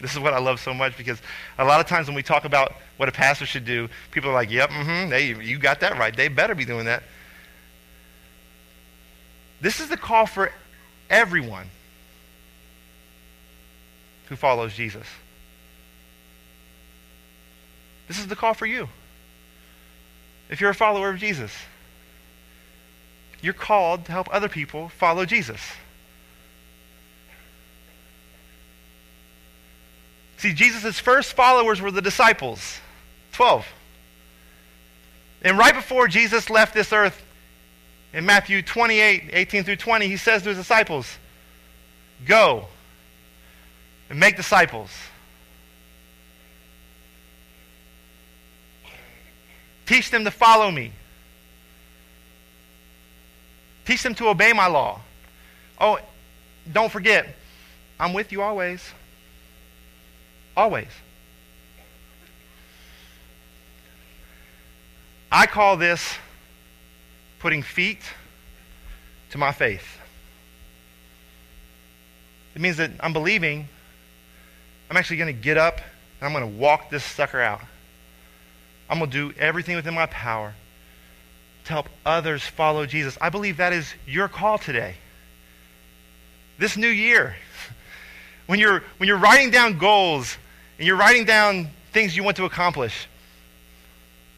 This 0.00 0.12
is 0.12 0.18
what 0.18 0.34
I 0.34 0.38
love 0.38 0.60
so 0.60 0.74
much 0.74 0.96
because 0.96 1.20
a 1.58 1.64
lot 1.64 1.80
of 1.80 1.86
times 1.86 2.06
when 2.06 2.16
we 2.16 2.22
talk 2.22 2.44
about 2.44 2.74
what 2.98 3.08
a 3.08 3.12
pastor 3.12 3.46
should 3.46 3.64
do, 3.64 3.88
people 4.10 4.30
are 4.30 4.34
like, 4.34 4.50
yep, 4.50 4.70
mm-hmm, 4.70 5.08
they, 5.08 5.34
you 5.34 5.58
got 5.58 5.80
that 5.80 5.98
right. 5.98 6.14
They 6.14 6.28
better 6.28 6.54
be 6.54 6.64
doing 6.66 6.84
that. 6.86 7.02
This 9.60 9.80
is 9.80 9.88
the 9.88 9.96
call 9.96 10.26
for 10.26 10.52
everyone 11.08 11.66
who 14.28 14.36
follows 14.36 14.74
Jesus. 14.74 15.06
This 18.08 18.18
is 18.18 18.26
the 18.26 18.36
call 18.36 18.54
for 18.54 18.66
you. 18.66 18.88
If 20.48 20.60
you're 20.60 20.70
a 20.70 20.74
follower 20.74 21.10
of 21.10 21.18
Jesus, 21.18 21.52
you're 23.42 23.54
called 23.54 24.06
to 24.06 24.12
help 24.12 24.28
other 24.32 24.48
people 24.48 24.88
follow 24.88 25.24
Jesus. 25.24 25.60
See, 30.38 30.54
Jesus' 30.54 30.98
first 30.98 31.34
followers 31.34 31.82
were 31.82 31.90
the 31.90 32.00
disciples, 32.00 32.80
12. 33.32 33.66
And 35.42 35.58
right 35.58 35.74
before 35.74 36.08
Jesus 36.08 36.48
left 36.48 36.72
this 36.72 36.92
earth, 36.92 37.22
in 38.12 38.26
Matthew 38.26 38.62
28, 38.62 39.30
18 39.32 39.64
through 39.64 39.76
20, 39.76 40.08
he 40.08 40.16
says 40.16 40.42
to 40.42 40.48
his 40.48 40.58
disciples, 40.58 41.18
Go 42.26 42.66
and 44.08 44.18
make 44.18 44.36
disciples. 44.36 44.90
Teach 49.86 50.10
them 50.10 50.24
to 50.24 50.30
follow 50.30 50.70
me. 50.70 50.92
Teach 53.84 54.02
them 54.02 54.14
to 54.16 54.28
obey 54.28 54.52
my 54.52 54.66
law. 54.66 55.00
Oh, 55.80 55.98
don't 56.72 56.92
forget, 56.92 57.34
I'm 57.98 58.12
with 58.12 58.32
you 58.32 58.42
always. 58.42 58.92
Always. 60.56 60.88
I 65.32 65.46
call 65.46 65.76
this 65.76 66.16
putting 67.40 67.62
feet 67.62 68.00
to 69.30 69.38
my 69.38 69.50
faith. 69.50 69.98
It 72.54 72.60
means 72.60 72.76
that 72.76 72.90
I'm 73.00 73.12
believing 73.12 73.68
I'm 74.90 74.96
actually 74.96 75.16
going 75.18 75.34
to 75.34 75.40
get 75.40 75.56
up 75.56 75.78
and 76.20 76.26
I'm 76.26 76.32
going 76.32 76.52
to 76.52 76.58
walk 76.58 76.90
this 76.90 77.04
sucker 77.04 77.40
out. 77.40 77.60
I'm 78.88 78.98
going 78.98 79.10
to 79.10 79.32
do 79.32 79.38
everything 79.38 79.76
within 79.76 79.94
my 79.94 80.06
power 80.06 80.54
to 81.64 81.72
help 81.72 81.88
others 82.04 82.42
follow 82.42 82.86
Jesus. 82.86 83.16
I 83.20 83.30
believe 83.30 83.58
that 83.58 83.72
is 83.72 83.94
your 84.06 84.28
call 84.28 84.58
today. 84.58 84.96
This 86.58 86.76
new 86.76 86.88
year, 86.88 87.36
when 88.46 88.58
you're, 88.58 88.82
when 88.98 89.06
you're 89.06 89.16
writing 89.16 89.50
down 89.50 89.78
goals 89.78 90.36
and 90.76 90.86
you're 90.86 90.96
writing 90.96 91.24
down 91.24 91.70
things 91.92 92.16
you 92.16 92.24
want 92.24 92.36
to 92.38 92.44
accomplish, 92.44 93.06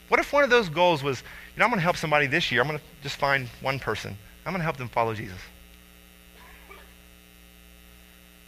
what 0.09 0.21
if 0.21 0.33
one 0.33 0.45
of 0.45 0.51
those 0.51 0.69
goals 0.69 1.03
was, 1.03 1.23
you 1.55 1.59
know, 1.59 1.65
I'm 1.65 1.71
going 1.71 1.79
to 1.79 1.85
help 1.85 1.97
somebody 1.97 2.27
this 2.27 2.51
year. 2.51 2.63
I'm 2.63 2.67
going 2.67 2.79
to 2.79 2.85
just 3.03 3.17
find 3.17 3.49
one 3.61 3.79
person. 3.79 4.17
I'm 4.47 4.53
going 4.53 4.61
to 4.61 4.65
help 4.65 4.79
them 4.79 4.89
follow 4.89 5.15
Jesus. 5.15 5.39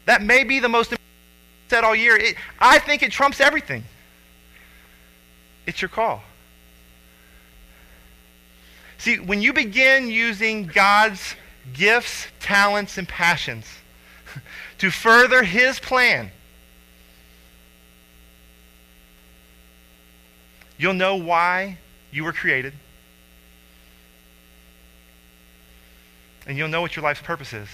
That 0.07 0.23
may 0.23 0.45
be 0.45 0.59
the 0.59 0.69
most 0.69 0.93
important 0.93 1.05
said 1.69 1.85
all 1.85 1.95
year. 1.95 2.17
It, 2.17 2.37
I 2.59 2.79
think 2.79 3.03
it 3.03 3.11
trumps 3.11 3.41
everything. 3.41 3.85
It's 5.67 5.81
your 5.81 5.89
call. 5.89 6.23
See, 8.99 9.19
when 9.19 9.43
you 9.43 9.53
begin 9.53 10.11
using 10.11 10.67
God's 10.67 11.35
gifts, 11.73 12.27
talents, 12.41 12.97
and 12.97 13.09
passions 13.09 13.67
to 14.79 14.91
further 14.91 15.43
His 15.43 15.79
plan, 15.79 16.31
you'll 20.79 20.95
know 20.95 21.17
why 21.17 21.79
you 22.11 22.25
were 22.25 22.33
created. 22.33 22.73
And 26.47 26.59
you'll 26.59 26.69
know 26.69 26.81
what 26.81 26.95
your 26.95 27.03
life's 27.03 27.23
purpose 27.23 27.53
is. 27.53 27.69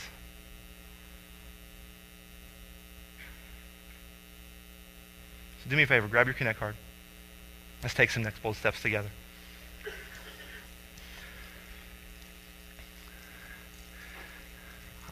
So 5.63 5.71
do 5.71 5.77
me 5.77 5.83
a 5.83 5.87
favor, 5.87 6.09
grab 6.09 6.27
your 6.27 6.35
Connect 6.35 6.59
card. 6.59 6.75
Let's 7.83 7.95
take 7.95 8.11
some 8.11 8.23
next 8.23 8.43
bold 8.43 8.57
steps 8.57 8.81
together. 8.83 9.11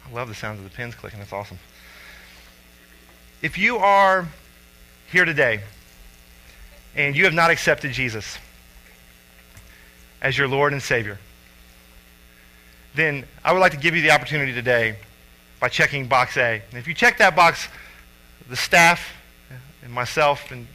I 0.08 0.14
love 0.14 0.28
the 0.28 0.34
sounds 0.34 0.58
of 0.58 0.64
the 0.64 0.70
pins 0.70 0.94
clicking. 0.94 1.18
That's 1.18 1.32
awesome. 1.32 1.58
If 3.42 3.58
you 3.58 3.76
are 3.76 4.28
here 5.12 5.24
today 5.24 5.60
and 6.94 7.14
you 7.14 7.24
have 7.24 7.34
not 7.34 7.50
accepted 7.50 7.92
Jesus 7.92 8.38
as 10.20 10.36
your 10.36 10.48
Lord 10.48 10.72
and 10.72 10.82
Savior, 10.82 11.18
then 12.98 13.24
I 13.44 13.52
would 13.52 13.60
like 13.60 13.72
to 13.72 13.78
give 13.78 13.94
you 13.94 14.02
the 14.02 14.10
opportunity 14.10 14.52
today 14.52 14.96
by 15.60 15.68
checking 15.68 16.06
box 16.06 16.36
A. 16.36 16.62
And 16.70 16.78
if 16.78 16.88
you 16.88 16.94
check 16.94 17.18
that 17.18 17.36
box, 17.36 17.68
the 18.48 18.56
staff 18.56 19.12
and 19.82 19.92
myself 19.92 20.50
and 20.50 20.66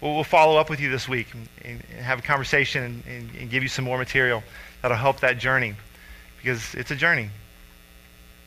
we'll, 0.00 0.14
we'll 0.14 0.24
follow 0.24 0.58
up 0.58 0.68
with 0.68 0.80
you 0.80 0.90
this 0.90 1.08
week 1.08 1.28
and, 1.34 1.48
and 1.64 1.80
have 2.00 2.18
a 2.18 2.22
conversation 2.22 2.82
and, 2.82 3.06
and, 3.06 3.30
and 3.36 3.50
give 3.50 3.62
you 3.62 3.68
some 3.68 3.84
more 3.84 3.96
material 3.96 4.42
that'll 4.82 4.96
help 4.96 5.20
that 5.20 5.38
journey 5.38 5.74
because 6.38 6.74
it's 6.74 6.90
a 6.90 6.96
journey 6.96 7.30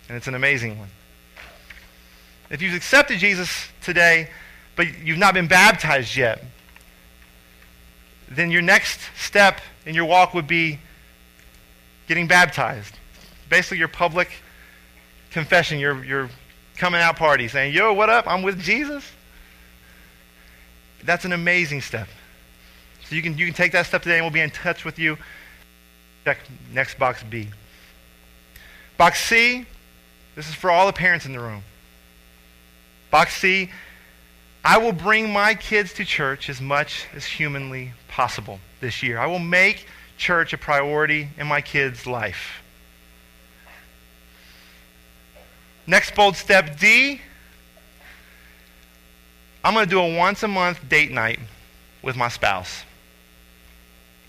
and 0.09 0.17
it's 0.17 0.27
an 0.27 0.35
amazing 0.35 0.77
one. 0.77 0.89
If 2.49 2.62
you've 2.62 2.75
accepted 2.75 3.19
Jesus 3.19 3.69
today, 3.81 4.29
but 4.75 4.88
you've 5.03 5.17
not 5.17 5.33
been 5.33 5.47
baptized 5.47 6.17
yet, 6.17 6.43
then 8.29 8.51
your 8.51 8.62
next 8.62 8.99
step 9.15 9.62
in 9.85 9.95
your 9.95 10.05
walk 10.05 10.33
would 10.33 10.47
be 10.47 10.79
getting 12.10 12.28
baptized. 12.28 12.93
Basically, 13.50 13.78
your 13.78 13.88
public 13.88 14.30
confession, 15.32 15.80
your, 15.80 16.04
your 16.04 16.30
coming 16.76 17.00
out 17.00 17.15
party, 17.15 17.48
saying, 17.48 17.74
Yo, 17.74 17.93
what 17.93 18.10
up? 18.10 18.28
I'm 18.28 18.41
with 18.41 18.60
Jesus. 18.60 19.10
That's 21.06 21.24
an 21.24 21.32
amazing 21.32 21.80
step. 21.80 22.10
So 23.08 23.15
you 23.15 23.22
can, 23.22 23.38
you 23.38 23.45
can 23.45 23.56
take 23.56 23.72
that 23.72 23.86
step 23.86 24.04
today, 24.04 24.17
and 24.17 24.26
we'll 24.26 24.34
be 24.34 24.41
in 24.41 24.52
touch 24.52 24.84
with 24.84 25.00
you. 25.00 25.17
Check 26.26 26.39
next 26.74 27.00
box 27.00 27.24
B. 27.24 27.48
Box 28.98 29.22
C 29.22 29.65
this 30.39 30.48
is 30.48 30.56
for 30.56 30.72
all 30.72 30.88
the 30.88 30.93
parents 30.93 31.26
in 31.26 31.34
the 31.34 31.39
room. 31.41 31.63
Box 33.12 33.36
C, 33.36 33.69
I 34.63 34.78
will 34.78 34.93
bring 34.93 35.34
my 35.34 35.54
kids 35.54 35.91
to 35.95 36.06
church 36.06 36.50
as 36.50 36.62
much 36.62 37.08
as 37.13 37.26
humanly 37.26 37.91
possible 38.08 38.62
this 38.80 39.04
year. 39.04 39.19
I 39.19 39.26
will 39.26 39.39
make 39.39 39.86
church 40.19 40.53
a 40.53 40.58
priority 40.58 41.29
in 41.38 41.47
my 41.47 41.62
kids' 41.62 42.05
life. 42.05 42.62
Next 45.88 46.13
bold 46.13 46.36
step 46.36 46.77
D, 46.77 47.19
I'm 49.63 49.73
going 49.73 49.86
to 49.86 49.89
do 49.89 49.99
a 49.99 50.15
once 50.15 50.43
a 50.43 50.47
month 50.47 50.88
date 50.88 51.12
night 51.12 51.39
with 52.03 52.15
my 52.15 52.27
spouse. 52.27 52.84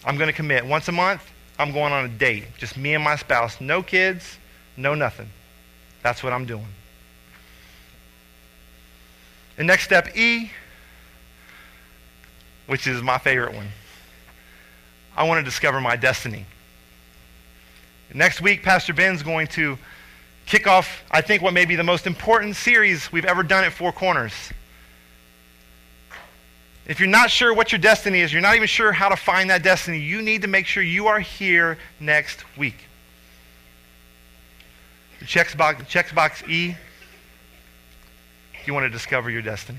I'm 0.05 0.16
going 0.16 0.29
to 0.29 0.33
commit. 0.33 0.64
Once 0.64 0.88
a 0.88 0.92
month, 0.92 1.22
I'm 1.59 1.72
going 1.72 1.92
on 1.92 2.07
a 2.07 2.09
date. 2.09 2.44
Just 2.57 2.79
me 2.79 2.94
and 2.94 3.05
my 3.05 3.16
spouse. 3.16 3.61
No 3.61 3.83
kids, 3.83 4.38
no 4.76 4.94
nothing. 4.94 5.29
That's 6.03 6.22
what 6.22 6.33
I'm 6.33 6.46
doing. 6.46 6.66
The 9.57 9.64
next 9.64 9.85
step, 9.85 10.16
E, 10.16 10.50
which 12.66 12.87
is 12.87 13.03
my 13.03 13.18
favorite 13.18 13.55
one. 13.55 13.68
I 15.16 15.25
want 15.25 15.38
to 15.38 15.44
discover 15.44 15.81
my 15.81 15.96
destiny. 15.96 16.46
Next 18.12 18.40
week, 18.40 18.62
Pastor 18.62 18.92
Ben's 18.92 19.23
going 19.23 19.46
to 19.49 19.79
kick 20.46 20.66
off, 20.66 21.05
I 21.11 21.20
think, 21.20 21.42
what 21.42 21.55
may 21.55 21.64
be 21.64 21.77
the 21.77 21.85
most 21.85 22.07
important 22.07 22.57
series 22.57 23.12
we've 23.12 23.25
ever 23.25 23.42
done 23.42 23.64
at 23.64 23.73
Four 23.73 23.92
Corners. 23.92 24.33
If 26.87 26.99
you're 26.99 27.09
not 27.09 27.31
sure 27.31 27.55
what 27.55 27.70
your 27.70 27.79
destiny 27.79 28.20
is, 28.20 28.33
you're 28.33 28.42
not 28.42 28.57
even 28.57 28.66
sure 28.66 28.90
how 28.90 29.09
to 29.09 29.16
find 29.16 29.51
that 29.51 29.62
destiny, 29.62 30.01
you 30.01 30.23
need 30.23 30.42
to 30.42 30.49
make 30.49 30.66
sure 30.66 30.83
you 30.83 31.07
are 31.07 31.20
here 31.20 31.79
next 32.01 32.44
week. 32.57 32.75
Checks 35.25 35.55
box, 35.55 35.87
checks 35.87 36.12
box 36.12 36.42
E, 36.49 36.75
you 38.64 38.75
want 38.75 38.85
to 38.85 38.90
discover 38.90 39.31
your 39.31 39.42
destiny. 39.42 39.79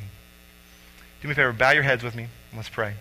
Do 1.22 1.28
me 1.28 1.34
a 1.34 1.36
favor, 1.36 1.52
bow 1.52 1.72
your 1.72 1.84
heads 1.84 2.02
with 2.02 2.15
me. 2.15 2.24
and 2.24 2.32
Let's 2.56 2.70
pray. 2.70 2.94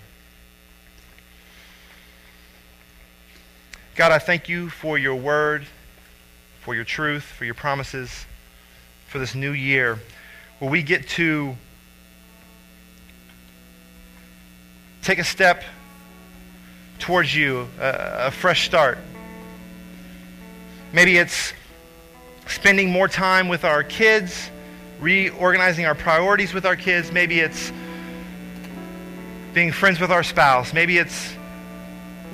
God, 4.00 4.12
I 4.12 4.18
thank 4.18 4.48
you 4.48 4.70
for 4.70 4.96
your 4.96 5.14
word, 5.14 5.66
for 6.62 6.74
your 6.74 6.84
truth, 6.84 7.22
for 7.22 7.44
your 7.44 7.52
promises, 7.52 8.24
for 9.08 9.18
this 9.18 9.34
new 9.34 9.50
year 9.50 9.98
where 10.58 10.70
we 10.70 10.82
get 10.82 11.06
to 11.08 11.54
take 15.02 15.18
a 15.18 15.24
step 15.24 15.64
towards 16.98 17.36
you, 17.36 17.68
a, 17.78 18.28
a 18.28 18.30
fresh 18.30 18.64
start. 18.64 18.96
Maybe 20.94 21.18
it's 21.18 21.52
spending 22.46 22.88
more 22.88 23.06
time 23.06 23.48
with 23.48 23.66
our 23.66 23.82
kids, 23.82 24.48
reorganizing 24.98 25.84
our 25.84 25.94
priorities 25.94 26.54
with 26.54 26.64
our 26.64 26.74
kids. 26.74 27.12
Maybe 27.12 27.40
it's 27.40 27.70
being 29.52 29.72
friends 29.72 30.00
with 30.00 30.10
our 30.10 30.22
spouse. 30.22 30.72
Maybe 30.72 30.96
it's 30.96 31.34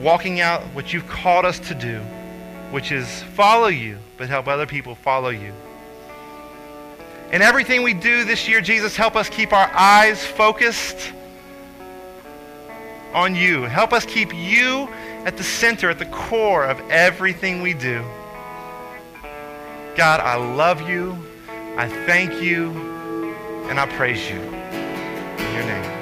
walking 0.00 0.40
out 0.40 0.62
what 0.74 0.92
you've 0.92 1.08
called 1.08 1.44
us 1.44 1.58
to 1.58 1.74
do, 1.74 1.98
which 2.70 2.92
is 2.92 3.22
follow 3.34 3.68
you, 3.68 3.98
but 4.16 4.28
help 4.28 4.48
other 4.48 4.66
people 4.66 4.94
follow 4.94 5.30
you. 5.30 5.52
In 7.32 7.42
everything 7.42 7.82
we 7.82 7.94
do 7.94 8.24
this 8.24 8.48
year, 8.48 8.60
Jesus, 8.60 8.96
help 8.96 9.16
us 9.16 9.28
keep 9.28 9.52
our 9.52 9.70
eyes 9.74 10.24
focused 10.24 11.12
on 13.12 13.34
you. 13.34 13.62
Help 13.62 13.92
us 13.92 14.04
keep 14.04 14.34
you 14.34 14.88
at 15.24 15.36
the 15.36 15.42
center, 15.42 15.90
at 15.90 15.98
the 15.98 16.06
core 16.06 16.64
of 16.64 16.78
everything 16.90 17.62
we 17.62 17.74
do. 17.74 18.04
God, 19.96 20.20
I 20.20 20.36
love 20.36 20.88
you. 20.88 21.18
I 21.76 21.88
thank 22.06 22.42
you. 22.42 22.70
And 23.68 23.80
I 23.80 23.86
praise 23.96 24.30
you. 24.30 24.36
In 24.36 25.54
your 25.54 25.64
name. 25.64 25.96